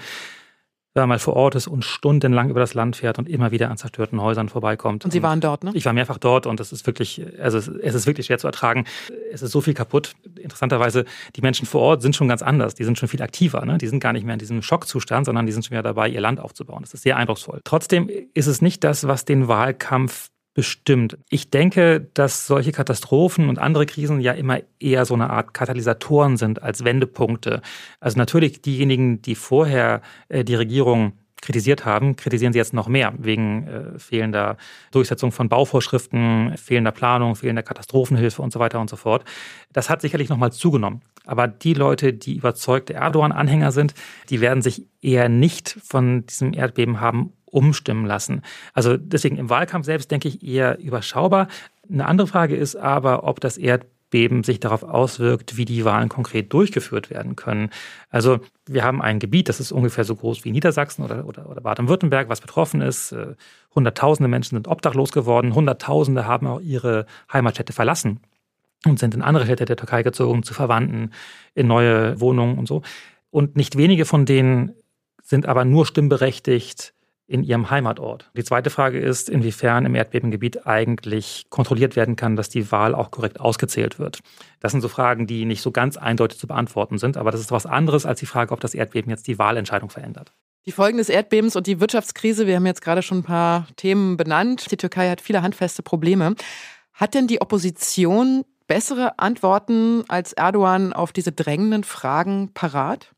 [0.93, 3.69] wenn man mal vor Ort ist und stundenlang über das Land fährt und immer wieder
[3.71, 5.06] an zerstörten Häusern vorbeikommt.
[5.06, 5.71] Und Sie waren dort, ne?
[5.73, 8.86] Ich war mehrfach dort und es ist wirklich, also es ist wirklich schwer zu ertragen.
[9.32, 10.13] Es ist so viel kaputt.
[10.38, 12.75] Interessanterweise, die Menschen vor Ort sind schon ganz anders.
[12.75, 13.65] Die sind schon viel aktiver.
[13.65, 13.77] Ne?
[13.77, 16.21] Die sind gar nicht mehr in diesem Schockzustand, sondern die sind schon wieder dabei, ihr
[16.21, 16.82] Land aufzubauen.
[16.82, 17.62] Das ist sehr eindrucksvoll.
[17.63, 21.17] Trotzdem ist es nicht das, was den Wahlkampf bestimmt.
[21.29, 26.37] Ich denke, dass solche Katastrophen und andere Krisen ja immer eher so eine Art Katalysatoren
[26.37, 27.61] sind als Wendepunkte.
[27.99, 33.13] Also natürlich diejenigen, die vorher äh, die Regierung kritisiert haben, kritisieren sie jetzt noch mehr
[33.17, 34.58] wegen äh, fehlender
[34.91, 39.25] Durchsetzung von Bauvorschriften, fehlender Planung, fehlender Katastrophenhilfe und so weiter und so fort.
[39.73, 41.01] Das hat sicherlich nochmal zugenommen.
[41.25, 43.93] Aber die Leute, die überzeugte Erdogan-Anhänger sind,
[44.30, 48.41] die werden sich eher nicht von diesem Erdbeben haben umstimmen lassen.
[48.73, 51.47] Also deswegen im Wahlkampf selbst denke ich eher überschaubar.
[51.89, 54.00] Eine andere Frage ist aber, ob das Erdbeben
[54.43, 57.69] sich darauf auswirkt, wie die Wahlen konkret durchgeführt werden können.
[58.10, 61.62] Also wir haben ein Gebiet, das ist ungefähr so groß wie Niedersachsen oder, oder, oder
[61.62, 63.13] Baden-Württemberg, was betroffen ist.
[63.13, 63.36] Äh,
[63.74, 68.19] Hunderttausende Menschen sind obdachlos geworden, Hunderttausende haben auch ihre Heimatstädte verlassen
[68.86, 71.12] und sind in andere Städte der Türkei gezogen, zu Verwandten,
[71.56, 72.82] in neue Wohnungen und so.
[73.30, 74.74] Und nicht wenige von denen
[75.24, 76.93] sind aber nur stimmberechtigt
[77.32, 78.30] in ihrem Heimatort.
[78.36, 83.10] Die zweite Frage ist, inwiefern im Erdbebengebiet eigentlich kontrolliert werden kann, dass die Wahl auch
[83.10, 84.20] korrekt ausgezählt wird.
[84.60, 87.52] Das sind so Fragen, die nicht so ganz eindeutig zu beantworten sind, aber das ist
[87.52, 90.34] was anderes als die Frage, ob das Erdbeben jetzt die Wahlentscheidung verändert.
[90.65, 94.17] Die Folgen des Erdbebens und die Wirtschaftskrise, wir haben jetzt gerade schon ein paar Themen
[94.17, 94.70] benannt.
[94.70, 96.36] Die Türkei hat viele handfeste Probleme.
[96.94, 103.12] Hat denn die Opposition bessere Antworten als Erdogan auf diese drängenden Fragen parat?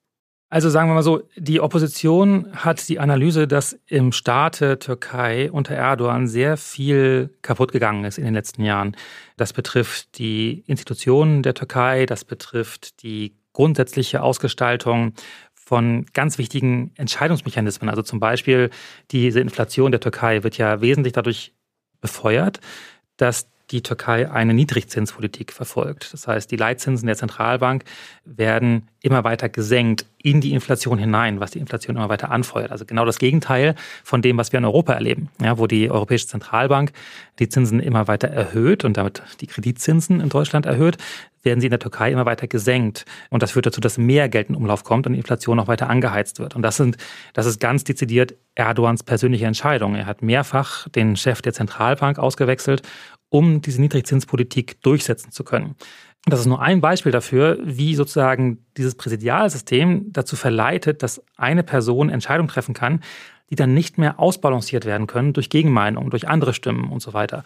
[0.54, 5.74] Also sagen wir mal so, die Opposition hat die Analyse, dass im Staate Türkei unter
[5.74, 8.96] Erdogan sehr viel kaputt gegangen ist in den letzten Jahren.
[9.36, 15.14] Das betrifft die Institutionen der Türkei, das betrifft die grundsätzliche Ausgestaltung
[15.56, 17.90] von ganz wichtigen Entscheidungsmechanismen.
[17.90, 18.70] Also zum Beispiel
[19.10, 21.56] diese Inflation der Türkei wird ja wesentlich dadurch
[22.00, 22.60] befeuert,
[23.18, 26.14] dass die Türkei eine Niedrigzinspolitik verfolgt.
[26.14, 27.86] Das heißt, die Leitzinsen der Zentralbank
[28.26, 32.72] werden immer weiter gesenkt in die Inflation hinein, was die Inflation immer weiter anfeuert.
[32.72, 36.28] Also genau das Gegenteil von dem, was wir in Europa erleben, ja, wo die Europäische
[36.28, 36.92] Zentralbank
[37.40, 40.98] die Zinsen immer weiter erhöht und damit die Kreditzinsen in Deutschland erhöht,
[41.44, 43.06] werden sie in der Türkei immer weiter gesenkt.
[43.30, 45.90] Und das führt dazu, dass mehr Geld in Umlauf kommt und die Inflation noch weiter
[45.90, 46.56] angeheizt wird.
[46.56, 46.98] Und das sind,
[47.34, 49.96] das ist ganz dezidiert Erdogans persönliche Entscheidung.
[49.96, 52.82] Er hat mehrfach den Chef der Zentralbank ausgewechselt,
[53.34, 55.76] um diese Niedrigzinspolitik durchsetzen zu können.
[56.26, 62.10] Das ist nur ein Beispiel dafür, wie sozusagen dieses Präsidialsystem dazu verleitet, dass eine Person
[62.10, 63.00] Entscheidungen treffen kann,
[63.50, 67.44] die dann nicht mehr ausbalanciert werden können durch Gegenmeinungen, durch andere Stimmen und so weiter.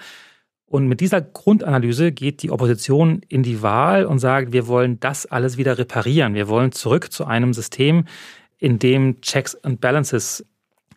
[0.65, 5.25] Und mit dieser Grundanalyse geht die Opposition in die Wahl und sagt, wir wollen das
[5.25, 6.33] alles wieder reparieren.
[6.33, 8.03] Wir wollen zurück zu einem System,
[8.57, 10.45] in dem Checks and Balances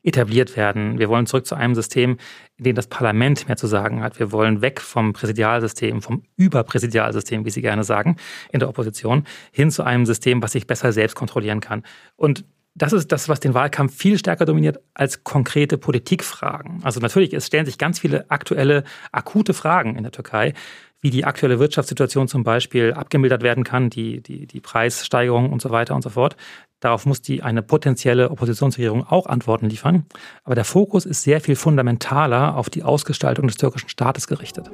[0.02, 0.98] etabliert werden.
[0.98, 2.18] Wir wollen zurück zu einem System,
[2.56, 4.18] in dem das Parlament mehr zu sagen hat.
[4.18, 8.16] Wir wollen weg vom Präsidialsystem, vom Überpräsidialsystem, wie Sie gerne sagen,
[8.52, 11.82] in der Opposition, hin zu einem System, was sich besser selbst kontrollieren kann.
[12.16, 16.80] Und das ist das, was den Wahlkampf viel stärker dominiert als konkrete Politikfragen.
[16.82, 20.54] Also natürlich, es stellen sich ganz viele aktuelle, akute Fragen in der Türkei,
[21.00, 25.70] wie die aktuelle Wirtschaftssituation zum Beispiel abgemildert werden kann, die, die, die Preissteigerung und so
[25.70, 26.36] weiter und so fort.
[26.78, 30.06] Darauf muss die eine potenzielle Oppositionsregierung auch Antworten liefern.
[30.44, 34.70] Aber der Fokus ist sehr viel fundamentaler auf die Ausgestaltung des türkischen Staates gerichtet.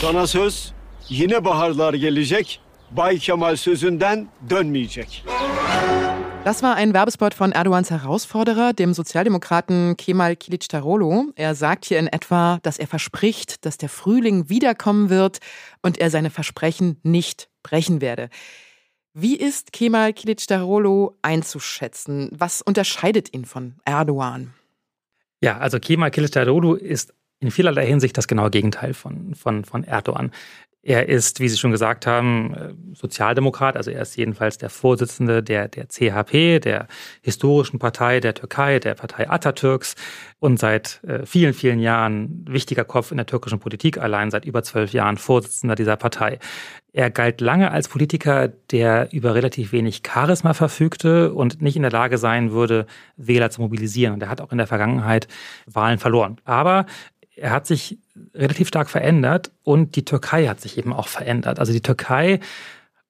[0.00, 0.72] Sana söz
[1.08, 2.60] yine baharlar gelecek.
[2.90, 5.22] Bay Kemal sözünden dönmeyecek.
[6.44, 11.32] Das war ein Werbespot von Erdogans Herausforderer, dem Sozialdemokraten Kemal Kilicdaroglu.
[11.36, 15.38] Er sagt hier in etwa, dass er verspricht, dass der Frühling wiederkommen wird
[15.82, 18.28] und er seine Versprechen nicht brechen werde.
[19.12, 22.30] Wie ist Kemal Kilicdaroglu einzuschätzen?
[22.32, 24.54] Was unterscheidet ihn von Erdogan?
[25.40, 30.32] Ja, also Kemal Kilicdaroglu ist in vielerlei Hinsicht das genaue Gegenteil von, von, von Erdogan.
[30.82, 35.42] Er ist, wie Sie schon gesagt haben, äh, Sozialdemokrat, also er ist jedenfalls der Vorsitzende
[35.42, 36.86] der, der CHP, der
[37.20, 39.94] historischen Partei der Türkei, der Partei Atatürks
[40.38, 44.62] und seit äh, vielen, vielen Jahren wichtiger Kopf in der türkischen Politik, allein seit über
[44.62, 46.38] zwölf Jahren Vorsitzender dieser Partei.
[46.92, 51.92] Er galt lange als Politiker, der über relativ wenig Charisma verfügte und nicht in der
[51.92, 54.14] Lage sein würde, Wähler zu mobilisieren.
[54.14, 55.28] Und er hat auch in der Vergangenheit
[55.66, 56.38] Wahlen verloren.
[56.44, 56.86] Aber
[57.36, 57.98] er hat sich
[58.34, 61.58] relativ stark verändert und die Türkei hat sich eben auch verändert.
[61.58, 62.40] Also die Türkei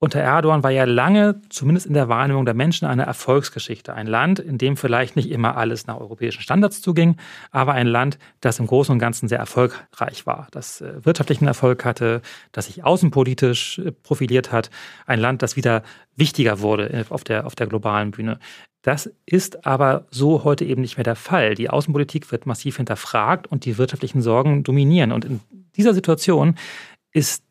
[0.02, 3.92] unter Erdogan war ja lange, zumindest in der Wahrnehmung der Menschen, eine Erfolgsgeschichte.
[3.92, 7.16] Ein Land, in dem vielleicht nicht immer alles nach europäischen Standards zuging,
[7.50, 11.85] aber ein Land, das im Großen und Ganzen sehr erfolgreich war, das äh, wirtschaftlichen Erfolg
[11.85, 14.70] hatte, das sich außenpolitisch äh, profiliert hat.
[15.04, 15.83] Ein Land, das wieder
[16.16, 18.38] wichtiger wurde auf der, auf der globalen Bühne.
[18.82, 21.54] Das ist aber so heute eben nicht mehr der Fall.
[21.54, 25.12] Die Außenpolitik wird massiv hinterfragt und die wirtschaftlichen Sorgen dominieren.
[25.12, 25.40] Und in
[25.76, 26.56] dieser Situation
[27.12, 27.44] ist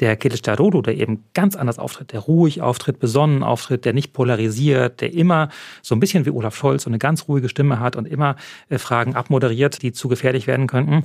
[0.00, 5.00] der Kılıçdaroğlu, der eben ganz anders auftritt, der ruhig auftritt, besonnen auftritt, der nicht polarisiert,
[5.00, 5.48] der immer
[5.82, 8.36] so ein bisschen wie Olaf Scholz so eine ganz ruhige Stimme hat und immer
[8.68, 11.04] äh, Fragen abmoderiert, die zu gefährlich werden könnten.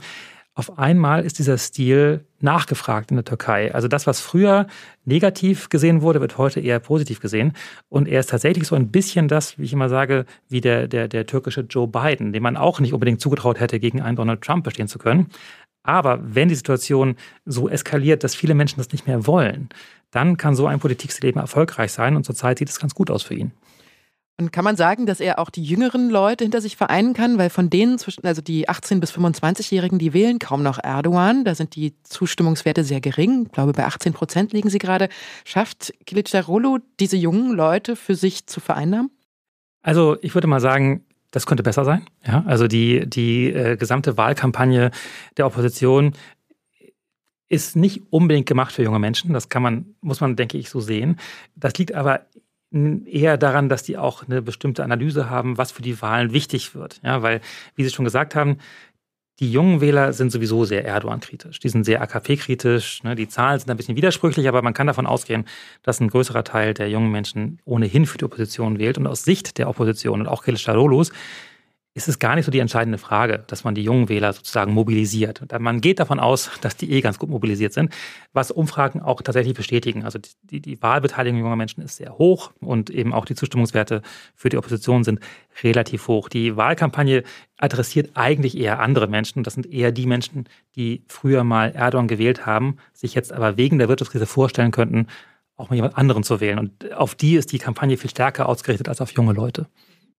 [0.55, 3.73] Auf einmal ist dieser Stil nachgefragt in der Türkei.
[3.73, 4.67] Also das, was früher
[5.03, 7.53] negativ gesehen wurde, wird heute eher positiv gesehen.
[7.89, 11.07] Und er ist tatsächlich so ein bisschen das, wie ich immer sage, wie der, der,
[11.07, 14.63] der türkische Joe Biden, dem man auch nicht unbedingt zugetraut hätte, gegen einen Donald Trump
[14.63, 15.27] bestehen zu können.
[15.81, 19.69] Aber wenn die Situation so eskaliert, dass viele Menschen das nicht mehr wollen,
[20.11, 22.15] dann kann so ein Politikleben erfolgreich sein.
[22.15, 23.53] Und zurzeit sieht es ganz gut aus für ihn.
[24.39, 27.37] Und kann man sagen, dass er auch die jüngeren Leute hinter sich vereinen kann?
[27.37, 31.45] Weil von denen, also die 18- bis 25-Jährigen, die wählen kaum noch Erdogan.
[31.45, 33.43] Da sind die Zustimmungswerte sehr gering.
[33.45, 35.09] Ich glaube, bei 18 Prozent liegen sie gerade.
[35.45, 39.11] Schafft Kilicdaroglu diese jungen Leute für sich zu vereinnahmen?
[39.83, 42.05] Also ich würde mal sagen, das könnte besser sein.
[42.25, 44.89] Ja, also die, die äh, gesamte Wahlkampagne
[45.37, 46.13] der Opposition
[47.49, 49.31] ist nicht unbedingt gemacht für junge Menschen.
[49.31, 51.19] Das kann man, muss man, denke ich, so sehen.
[51.55, 52.21] Das liegt aber
[52.73, 56.99] eher daran, dass die auch eine bestimmte Analyse haben, was für die Wahlen wichtig wird.
[57.03, 57.41] Ja, weil,
[57.75, 58.57] wie Sie schon gesagt haben,
[59.39, 61.59] die jungen Wähler sind sowieso sehr Erdogan-kritisch.
[61.59, 63.03] Die sind sehr AKP-kritisch.
[63.03, 63.15] Ne?
[63.15, 65.45] Die Zahlen sind ein bisschen widersprüchlich, aber man kann davon ausgehen,
[65.81, 68.97] dass ein größerer Teil der jungen Menschen ohnehin für die Opposition wählt.
[68.97, 71.11] Und aus Sicht der Opposition und auch Kılıçdaroğlu's
[71.95, 75.43] ist es gar nicht so die entscheidende Frage, dass man die jungen Wähler sozusagen mobilisiert.
[75.59, 77.93] Man geht davon aus, dass die eh ganz gut mobilisiert sind,
[78.33, 80.03] was Umfragen auch tatsächlich bestätigen.
[80.03, 84.01] Also die, die Wahlbeteiligung junger Menschen ist sehr hoch und eben auch die Zustimmungswerte
[84.35, 85.19] für die Opposition sind
[85.61, 86.29] relativ hoch.
[86.29, 87.23] Die Wahlkampagne
[87.57, 89.43] adressiert eigentlich eher andere Menschen.
[89.43, 93.77] Das sind eher die Menschen, die früher mal Erdogan gewählt haben, sich jetzt aber wegen
[93.77, 95.07] der Wirtschaftskrise vorstellen könnten,
[95.57, 96.57] auch mal jemand anderen zu wählen.
[96.57, 99.67] Und auf die ist die Kampagne viel stärker ausgerichtet als auf junge Leute.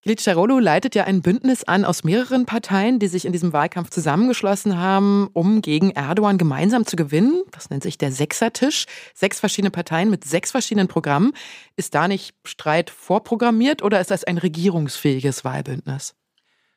[0.05, 4.77] Kilicdaroglu leitet ja ein Bündnis an aus mehreren Parteien, die sich in diesem Wahlkampf zusammengeschlossen
[4.77, 7.43] haben, um gegen Erdogan gemeinsam zu gewinnen.
[7.53, 8.85] Das nennt sich der Sechsertisch.
[9.15, 11.33] Sechs verschiedene Parteien mit sechs verschiedenen Programmen.
[11.77, 16.15] Ist da nicht Streit vorprogrammiert oder ist das ein regierungsfähiges Wahlbündnis?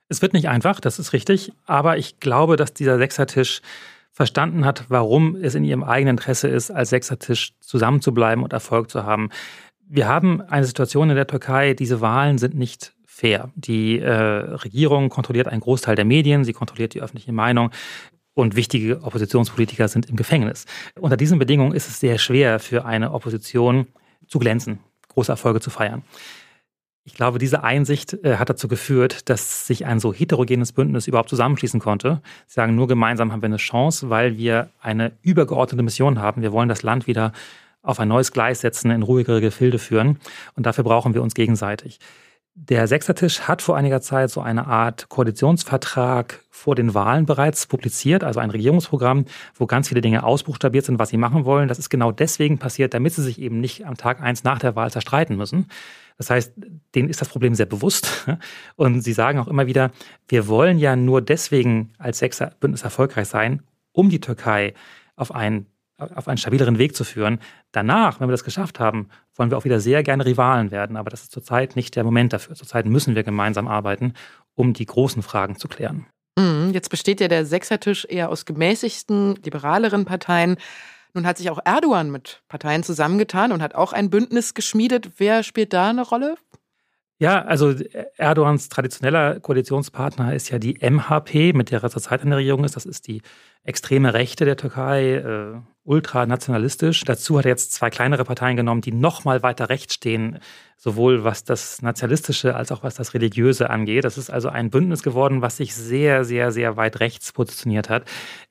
[0.07, 1.51] Es wird nicht einfach, das ist richtig.
[1.65, 3.59] Aber ich glaube, dass dieser Sechsertisch
[4.13, 9.03] verstanden hat, warum es in ihrem eigenen Interesse ist, als Sechsertisch zusammenzubleiben und Erfolg zu
[9.03, 9.31] haben.
[9.85, 13.51] Wir haben eine Situation in der Türkei, diese Wahlen sind nicht fair.
[13.55, 17.71] Die äh, Regierung kontrolliert einen Großteil der Medien, sie kontrolliert die öffentliche Meinung
[18.35, 20.65] und wichtige Oppositionspolitiker sind im Gefängnis.
[20.99, 23.87] Unter diesen Bedingungen ist es sehr schwer für eine Opposition
[24.27, 26.03] zu glänzen, große Erfolge zu feiern.
[27.03, 31.29] Ich glaube, diese Einsicht äh, hat dazu geführt, dass sich ein so heterogenes Bündnis überhaupt
[31.29, 32.21] zusammenschließen konnte.
[32.45, 36.41] Sie sagen, nur gemeinsam haben wir eine Chance, weil wir eine übergeordnete Mission haben.
[36.41, 37.31] Wir wollen das Land wieder
[37.81, 40.19] auf ein neues Gleis setzen, in ruhigere Gefilde führen.
[40.55, 41.99] Und dafür brauchen wir uns gegenseitig.
[42.59, 48.23] Der Sechsertisch hat vor einiger Zeit so eine Art Koalitionsvertrag vor den Wahlen bereits publiziert,
[48.23, 51.67] also ein Regierungsprogramm, wo ganz viele Dinge ausbuchstabiert sind, was sie machen wollen.
[51.67, 54.75] Das ist genau deswegen passiert, damit sie sich eben nicht am Tag eins nach der
[54.75, 55.67] Wahl zerstreiten müssen.
[56.17, 56.53] Das heißt,
[56.95, 58.27] denen ist das Problem sehr bewusst.
[58.75, 59.91] Und sie sagen auch immer wieder,
[60.27, 64.73] wir wollen ja nur deswegen als Sechserbündnis erfolgreich sein, um die Türkei
[65.15, 65.67] auf einen
[65.97, 67.39] auf einen stabileren Weg zu führen.
[67.71, 70.95] Danach, wenn wir das geschafft haben, wollen wir auch wieder sehr gerne Rivalen werden.
[70.95, 72.55] Aber das ist zurzeit nicht der Moment dafür.
[72.55, 74.13] Zurzeit müssen wir gemeinsam arbeiten,
[74.53, 76.05] um die großen Fragen zu klären.
[76.37, 80.57] Mhm, jetzt besteht ja der Sechsertisch eher aus gemäßigten, liberaleren Parteien.
[81.13, 85.13] Nun hat sich auch Erdogan mit Parteien zusammengetan und hat auch ein Bündnis geschmiedet.
[85.17, 86.35] Wer spielt da eine Rolle?
[87.19, 87.73] Ja, also
[88.17, 92.75] Erdogans traditioneller Koalitionspartner ist ja die MHP, mit der er zurzeit in der Regierung ist.
[92.75, 93.23] Das ist die
[93.63, 95.55] extreme Rechte der Türkei, äh,
[95.87, 97.03] ultranationalistisch.
[97.05, 100.39] Dazu hat er jetzt zwei kleinere Parteien genommen, die noch mal weiter rechts stehen,
[100.75, 104.03] sowohl was das Nationalistische als auch was das Religiöse angeht.
[104.03, 108.03] Das ist also ein Bündnis geworden, was sich sehr, sehr, sehr weit rechts positioniert hat,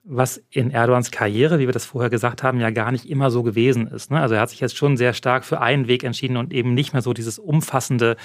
[0.02, 3.42] was in Erdogans Karriere, wie wir das vorher gesagt haben, ja gar nicht immer so
[3.42, 4.10] gewesen ist.
[4.10, 4.18] Ne?
[4.18, 6.94] Also er hat sich jetzt schon sehr stark für einen Weg entschieden und eben nicht
[6.94, 8.16] mehr so dieses umfassende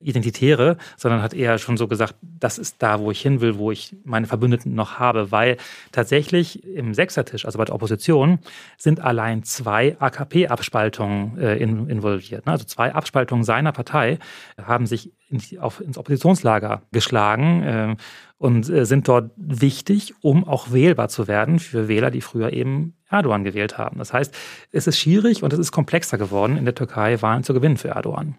[0.00, 3.72] Identitäre, sondern hat eher schon so gesagt, das ist da, wo ich hin will, wo
[3.72, 5.56] ich meine Verbündeten noch habe, weil
[5.90, 8.38] tatsächlich im Sechsertisch, also bei der Opposition,
[8.76, 12.46] sind allein zwei AKP-Abspaltungen äh, in, involviert.
[12.46, 12.52] Ne?
[12.52, 14.18] Also zwei Abspaltungen seiner Partei
[14.62, 17.96] haben sich in die, auf, ins Oppositionslager geschlagen äh,
[18.38, 23.42] und sind dort wichtig, um auch wählbar zu werden für Wähler, die früher eben Erdogan
[23.42, 23.98] gewählt haben.
[23.98, 24.32] Das heißt,
[24.70, 27.88] es ist schwierig und es ist komplexer geworden, in der Türkei Wahlen zu gewinnen für
[27.88, 28.36] Erdogan.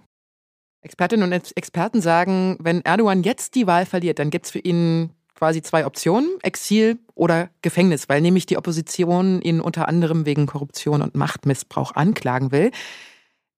[0.82, 5.12] Expertinnen und Experten sagen, wenn Erdogan jetzt die Wahl verliert, dann gibt es für ihn
[5.36, 11.02] quasi zwei Optionen, Exil oder Gefängnis, weil nämlich die Opposition ihn unter anderem wegen Korruption
[11.02, 12.72] und Machtmissbrauch anklagen will.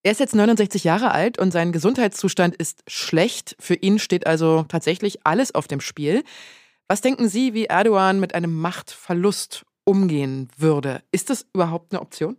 [0.04, 3.56] Er ist jetzt 69 Jahre alt und sein Gesundheitszustand ist schlecht.
[3.60, 6.24] Für ihn steht also tatsächlich alles auf dem Spiel.
[6.88, 11.04] Was denken Sie, wie Erdogan mit einem Machtverlust umgehen würde?
[11.12, 12.38] Ist das überhaupt eine Option?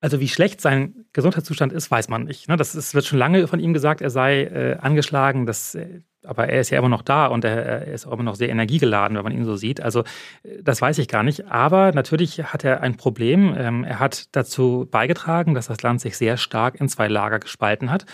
[0.00, 2.48] Also wie schlecht sein Gesundheitszustand ist, weiß man nicht.
[2.48, 2.56] Ne?
[2.56, 6.48] Das ist, wird schon lange von ihm gesagt, er sei äh, angeschlagen, das, äh, aber
[6.48, 9.16] er ist ja immer noch da und er, er, ist auch immer noch sehr energiegeladen,
[9.16, 9.82] wenn man ihn so sieht.
[9.82, 10.00] Also
[10.42, 11.48] äh, das weiß ich gar nicht.
[11.48, 13.54] Aber natürlich hat er ein Problem.
[13.56, 17.90] Ähm, er hat dazu beigetragen, dass das Land sich sehr stark in zwei Lager gespalten
[17.90, 18.06] hat.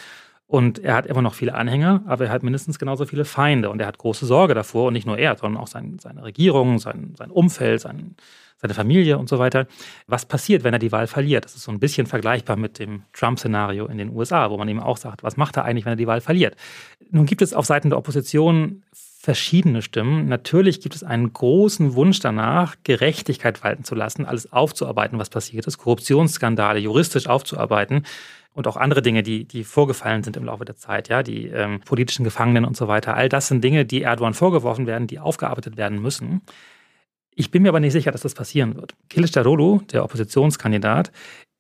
[0.49, 3.69] Und er hat immer noch viele Anhänger, aber er hat mindestens genauso viele Feinde.
[3.71, 4.89] Und er hat große Sorge davor.
[4.89, 8.17] Und nicht nur er, sondern auch sein, seine Regierung, sein, sein Umfeld, sein,
[8.59, 9.67] seine Familie und so weiter.
[10.07, 11.45] Was passiert, wenn er die Wahl verliert?
[11.45, 14.81] Das ist so ein bisschen vergleichbar mit dem Trump-Szenario in den USA, wo man eben
[14.81, 16.57] auch sagt, was macht er eigentlich, wenn er die Wahl verliert?
[17.11, 20.29] Nun gibt es auf Seiten der Opposition verschiedene Stimmen.
[20.29, 25.67] Natürlich gibt es einen großen Wunsch danach, Gerechtigkeit walten zu lassen, alles aufzuarbeiten, was passiert
[25.67, 28.05] ist, Korruptionsskandale juristisch aufzuarbeiten
[28.57, 31.81] und auch andere Dinge, die, die vorgefallen sind im Laufe der Zeit, ja, die ähm,
[31.81, 33.15] politischen Gefangenen und so weiter.
[33.15, 36.41] All das sind Dinge, die Erdogan vorgeworfen werden, die aufgearbeitet werden müssen.
[37.39, 38.95] Ich bin mir aber nicht sicher, dass das passieren wird.
[39.11, 41.13] Kılıçdaroğlu, der Oppositionskandidat,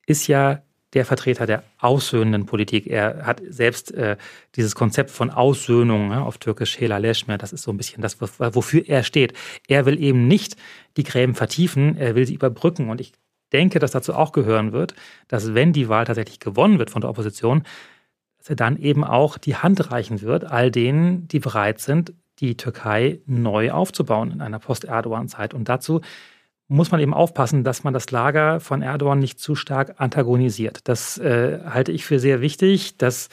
[0.07, 0.62] ist ja
[0.95, 2.87] der Vertreter der aussöhnenden Politik.
[2.87, 4.17] Er hat selbst äh,
[4.55, 8.89] dieses Konzept von Aussöhnung ja, auf Türkisch Helaleschmer, das ist so ein bisschen das, wofür
[8.89, 9.35] er steht.
[9.69, 10.57] Er will eben nicht
[10.97, 12.89] die Gräben vertiefen, er will sie überbrücken.
[12.89, 13.12] Und ich
[13.53, 14.95] denke, dass dazu auch gehören wird,
[15.29, 17.65] dass wenn die Wahl tatsächlich gewonnen wird von der Opposition,
[18.39, 22.57] dass er dann eben auch die Hand reichen wird, all denen, die bereit sind, die
[22.57, 25.55] Türkei neu aufzubauen in einer Post-Erdogan-Zeit.
[25.55, 26.01] Und dazu
[26.68, 30.88] muss man eben aufpassen, dass man das Lager von Erdogan nicht zu stark antagonisiert.
[30.88, 33.29] Das äh, halte ich für sehr wichtig, dass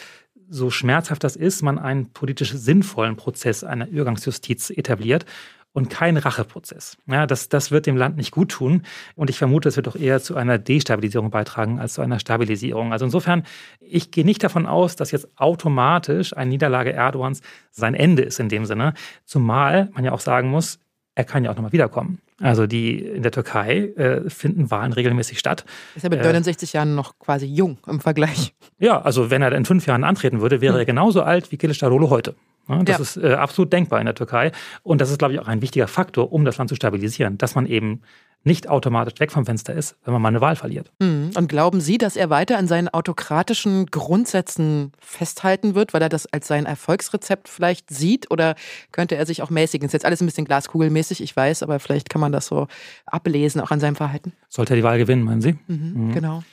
[0.50, 5.26] so schmerzhaft das ist, man einen politisch sinnvollen Prozess einer Übergangsjustiz etabliert
[5.74, 6.98] und kein Racheprozess.
[7.08, 8.84] Ja, das, das wird dem Land nicht gut tun.
[9.16, 12.94] Und ich vermute, es wird doch eher zu einer Destabilisierung beitragen als zu einer Stabilisierung.
[12.94, 13.44] Also insofern,
[13.80, 18.50] ich gehe nicht davon aus, dass jetzt automatisch eine Niederlage Erdogans sein Ende ist in
[18.50, 18.94] dem Sinne.
[19.26, 20.80] Zumal man ja auch sagen muss,
[21.16, 22.20] er kann ja auch nochmal wiederkommen.
[22.40, 25.66] Also die in der Türkei äh, finden Wahlen regelmäßig statt.
[25.96, 28.54] Ist er mit 69 äh, Jahren noch quasi jung im Vergleich.
[28.80, 30.80] Ja, also wenn er in fünf Jahren antreten würde, wäre hm.
[30.80, 32.36] er genauso alt wie Kılıçdaroğlu heute.
[32.68, 32.98] Das ja.
[33.00, 34.52] ist äh, absolut denkbar in der Türkei.
[34.84, 37.56] Und das ist, glaube ich, auch ein wichtiger Faktor, um das Land zu stabilisieren, dass
[37.56, 38.02] man eben
[38.46, 40.92] nicht automatisch weg vom Fenster ist, wenn man mal eine Wahl verliert.
[41.00, 41.32] Mhm.
[41.36, 46.26] Und glauben Sie, dass er weiter an seinen autokratischen Grundsätzen festhalten wird, weil er das
[46.32, 48.32] als sein Erfolgsrezept vielleicht sieht?
[48.32, 48.56] Oder
[48.92, 49.86] könnte er sich auch mäßigen?
[49.86, 52.68] Ist jetzt alles ein bisschen glaskugelmäßig, ich weiß, aber vielleicht kann man das so
[53.06, 54.34] ablesen, auch an seinem Verhalten.
[54.50, 55.58] Sollte er die Wahl gewinnen, meinen Sie?
[55.68, 56.14] Mhm, mhm.
[56.14, 56.44] Genau.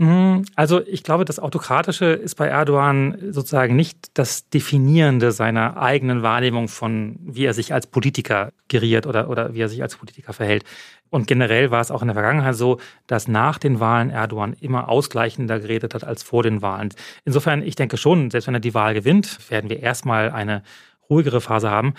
[0.00, 0.44] Mhm.
[0.54, 6.68] Also ich glaube, das Autokratische ist bei Erdogan sozusagen nicht das Definierende seiner eigenen Wahrnehmung
[6.68, 10.64] von, wie er sich als Politiker geriert oder, oder wie er sich als Politiker verhält.
[11.10, 14.88] Und generell war es auch in der Vergangenheit so, dass nach den Wahlen Erdogan immer
[14.88, 16.90] ausgleichender geredet hat als vor den Wahlen.
[17.24, 20.62] Insofern, ich denke schon, selbst wenn er die Wahl gewinnt, werden wir erstmal eine
[21.10, 21.94] ruhigere Phase haben.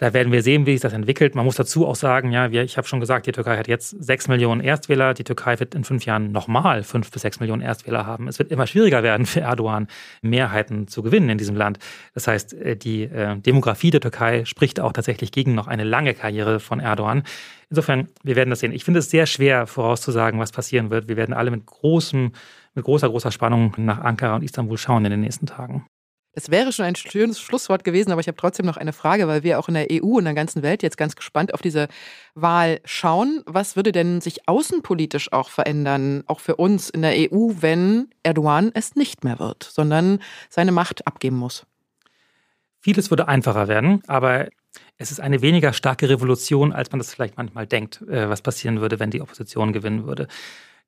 [0.00, 1.34] Da werden wir sehen, wie sich das entwickelt.
[1.34, 4.28] Man muss dazu auch sagen, ja, ich habe schon gesagt, die Türkei hat jetzt sechs
[4.28, 5.12] Millionen Erstwähler.
[5.12, 8.26] Die Türkei wird in fünf Jahren nochmal fünf bis sechs Millionen Erstwähler haben.
[8.26, 9.88] Es wird immer schwieriger werden für Erdogan,
[10.22, 11.80] Mehrheiten zu gewinnen in diesem Land.
[12.14, 16.14] Das heißt, äh, die äh, Demografie der Türkei spricht auch tatsächlich gegen noch eine lange
[16.14, 17.22] Karriere von Erdogan.
[17.68, 18.72] Insofern, wir werden das sehen.
[18.72, 21.08] Ich finde es sehr schwer vorauszusagen, was passieren wird.
[21.08, 22.32] Wir werden alle mit großem,
[22.74, 25.84] mit großer, großer Spannung nach Ankara und Istanbul schauen in den nächsten Tagen.
[26.32, 29.42] Das wäre schon ein schönes Schlusswort gewesen, aber ich habe trotzdem noch eine Frage, weil
[29.42, 31.88] wir auch in der EU und der ganzen Welt jetzt ganz gespannt auf diese
[32.34, 33.42] Wahl schauen.
[33.46, 38.70] Was würde denn sich außenpolitisch auch verändern, auch für uns in der EU, wenn Erdogan
[38.74, 41.66] es nicht mehr wird, sondern seine Macht abgeben muss?
[42.78, 44.48] Vieles würde einfacher werden, aber
[44.96, 48.80] es ist eine weniger starke Revolution, als man das vielleicht manchmal denkt, äh, was passieren
[48.80, 50.28] würde, wenn die Opposition gewinnen würde.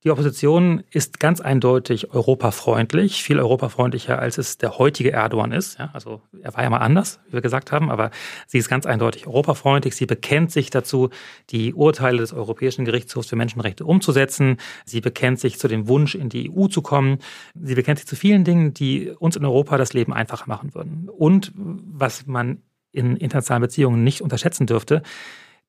[0.05, 5.79] Die Opposition ist ganz eindeutig europafreundlich, viel europafreundlicher, als es der heutige Erdogan ist.
[5.79, 8.11] Ja, also er war ja mal anders, wie wir gesagt haben, aber
[8.49, 9.95] sie ist ganz eindeutig europafreundlich.
[9.95, 11.11] Sie bekennt sich dazu,
[11.51, 14.57] die Urteile des Europäischen Gerichtshofs für Menschenrechte umzusetzen.
[14.85, 17.19] Sie bekennt sich zu dem Wunsch, in die EU zu kommen.
[17.55, 21.09] Sie bekennt sich zu vielen Dingen, die uns in Europa das Leben einfacher machen würden.
[21.09, 25.03] Und was man in internationalen Beziehungen nicht unterschätzen dürfte,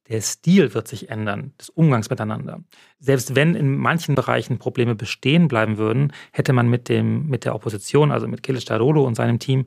[0.10, 2.64] der Stil wird sich ändern, des Umgangs miteinander.
[3.00, 7.56] Selbst wenn in manchen Bereichen Probleme bestehen bleiben würden, hätte man mit, dem, mit der
[7.56, 9.66] Opposition, also mit Kilic Darolo und seinem Team,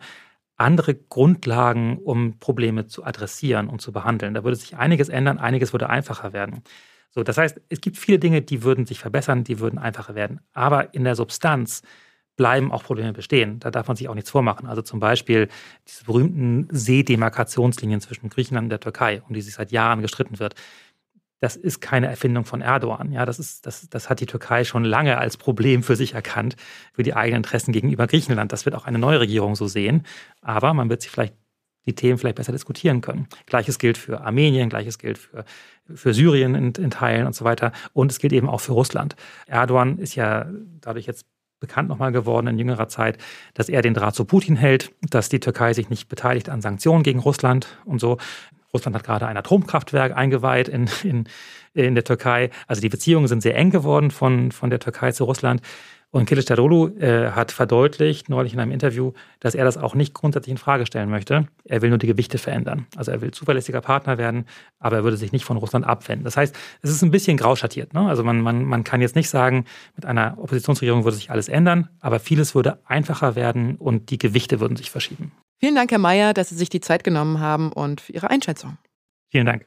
[0.56, 4.34] andere Grundlagen, um Probleme zu adressieren und zu behandeln.
[4.34, 6.62] Da würde sich einiges ändern, einiges würde einfacher werden.
[7.10, 10.40] So, das heißt, es gibt viele Dinge, die würden sich verbessern, die würden einfacher werden.
[10.52, 11.82] Aber in der Substanz
[12.36, 13.58] bleiben auch Probleme bestehen.
[13.60, 14.66] Da darf man sich auch nichts vormachen.
[14.66, 15.48] Also zum Beispiel
[15.88, 20.54] diese berühmten Seedemarkationslinien zwischen Griechenland und der Türkei, um die sich seit Jahren gestritten wird.
[21.40, 23.12] Das ist keine Erfindung von Erdogan.
[23.12, 26.56] Ja, das, ist, das, das hat die Türkei schon lange als Problem für sich erkannt,
[26.94, 28.52] für die eigenen Interessen gegenüber Griechenland.
[28.52, 30.04] Das wird auch eine neue Regierung so sehen.
[30.40, 31.34] Aber man wird sich vielleicht
[31.86, 33.28] die Themen vielleicht besser diskutieren können.
[33.46, 35.44] Gleiches gilt für Armenien, gleiches gilt für,
[35.94, 37.72] für Syrien in, in Teilen und so weiter.
[37.92, 39.14] Und es gilt eben auch für Russland.
[39.46, 41.26] Erdogan ist ja dadurch jetzt
[41.66, 43.18] bekannt nochmal geworden in jüngerer Zeit,
[43.54, 47.02] dass er den Draht zu Putin hält, dass die Türkei sich nicht beteiligt an Sanktionen
[47.02, 48.18] gegen Russland und so.
[48.72, 51.24] Russland hat gerade ein Atomkraftwerk eingeweiht in, in,
[51.74, 52.50] in der Türkei.
[52.66, 55.62] Also die Beziehungen sind sehr eng geworden von, von der Türkei zu Russland.
[56.10, 60.14] Und Kilic Darolu äh, hat verdeutlicht, neulich in einem Interview, dass er das auch nicht
[60.14, 61.48] grundsätzlich in Frage stellen möchte.
[61.64, 62.86] Er will nur die Gewichte verändern.
[62.96, 64.46] Also er will zuverlässiger Partner werden,
[64.78, 66.24] aber er würde sich nicht von Russland abwenden.
[66.24, 67.92] Das heißt, es ist ein bisschen grau schattiert.
[67.92, 68.08] Ne?
[68.08, 71.90] Also man, man, man kann jetzt nicht sagen, mit einer Oppositionsregierung würde sich alles ändern,
[72.00, 75.32] aber vieles würde einfacher werden und die Gewichte würden sich verschieben.
[75.58, 78.78] Vielen Dank, Herr Mayer, dass Sie sich die Zeit genommen haben und für Ihre Einschätzung.
[79.30, 79.66] Vielen Dank.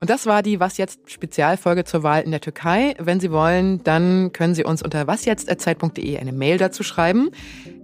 [0.00, 2.94] Und das war die Was jetzt Spezialfolge zur Wahl in der Türkei.
[2.98, 7.30] Wenn Sie wollen, dann können Sie uns unter wasjetzt.zeit.de eine Mail dazu schreiben.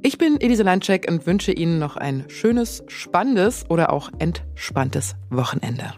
[0.03, 5.95] Ich bin Elise Landcheck und wünsche Ihnen noch ein schönes, spannendes oder auch entspanntes Wochenende.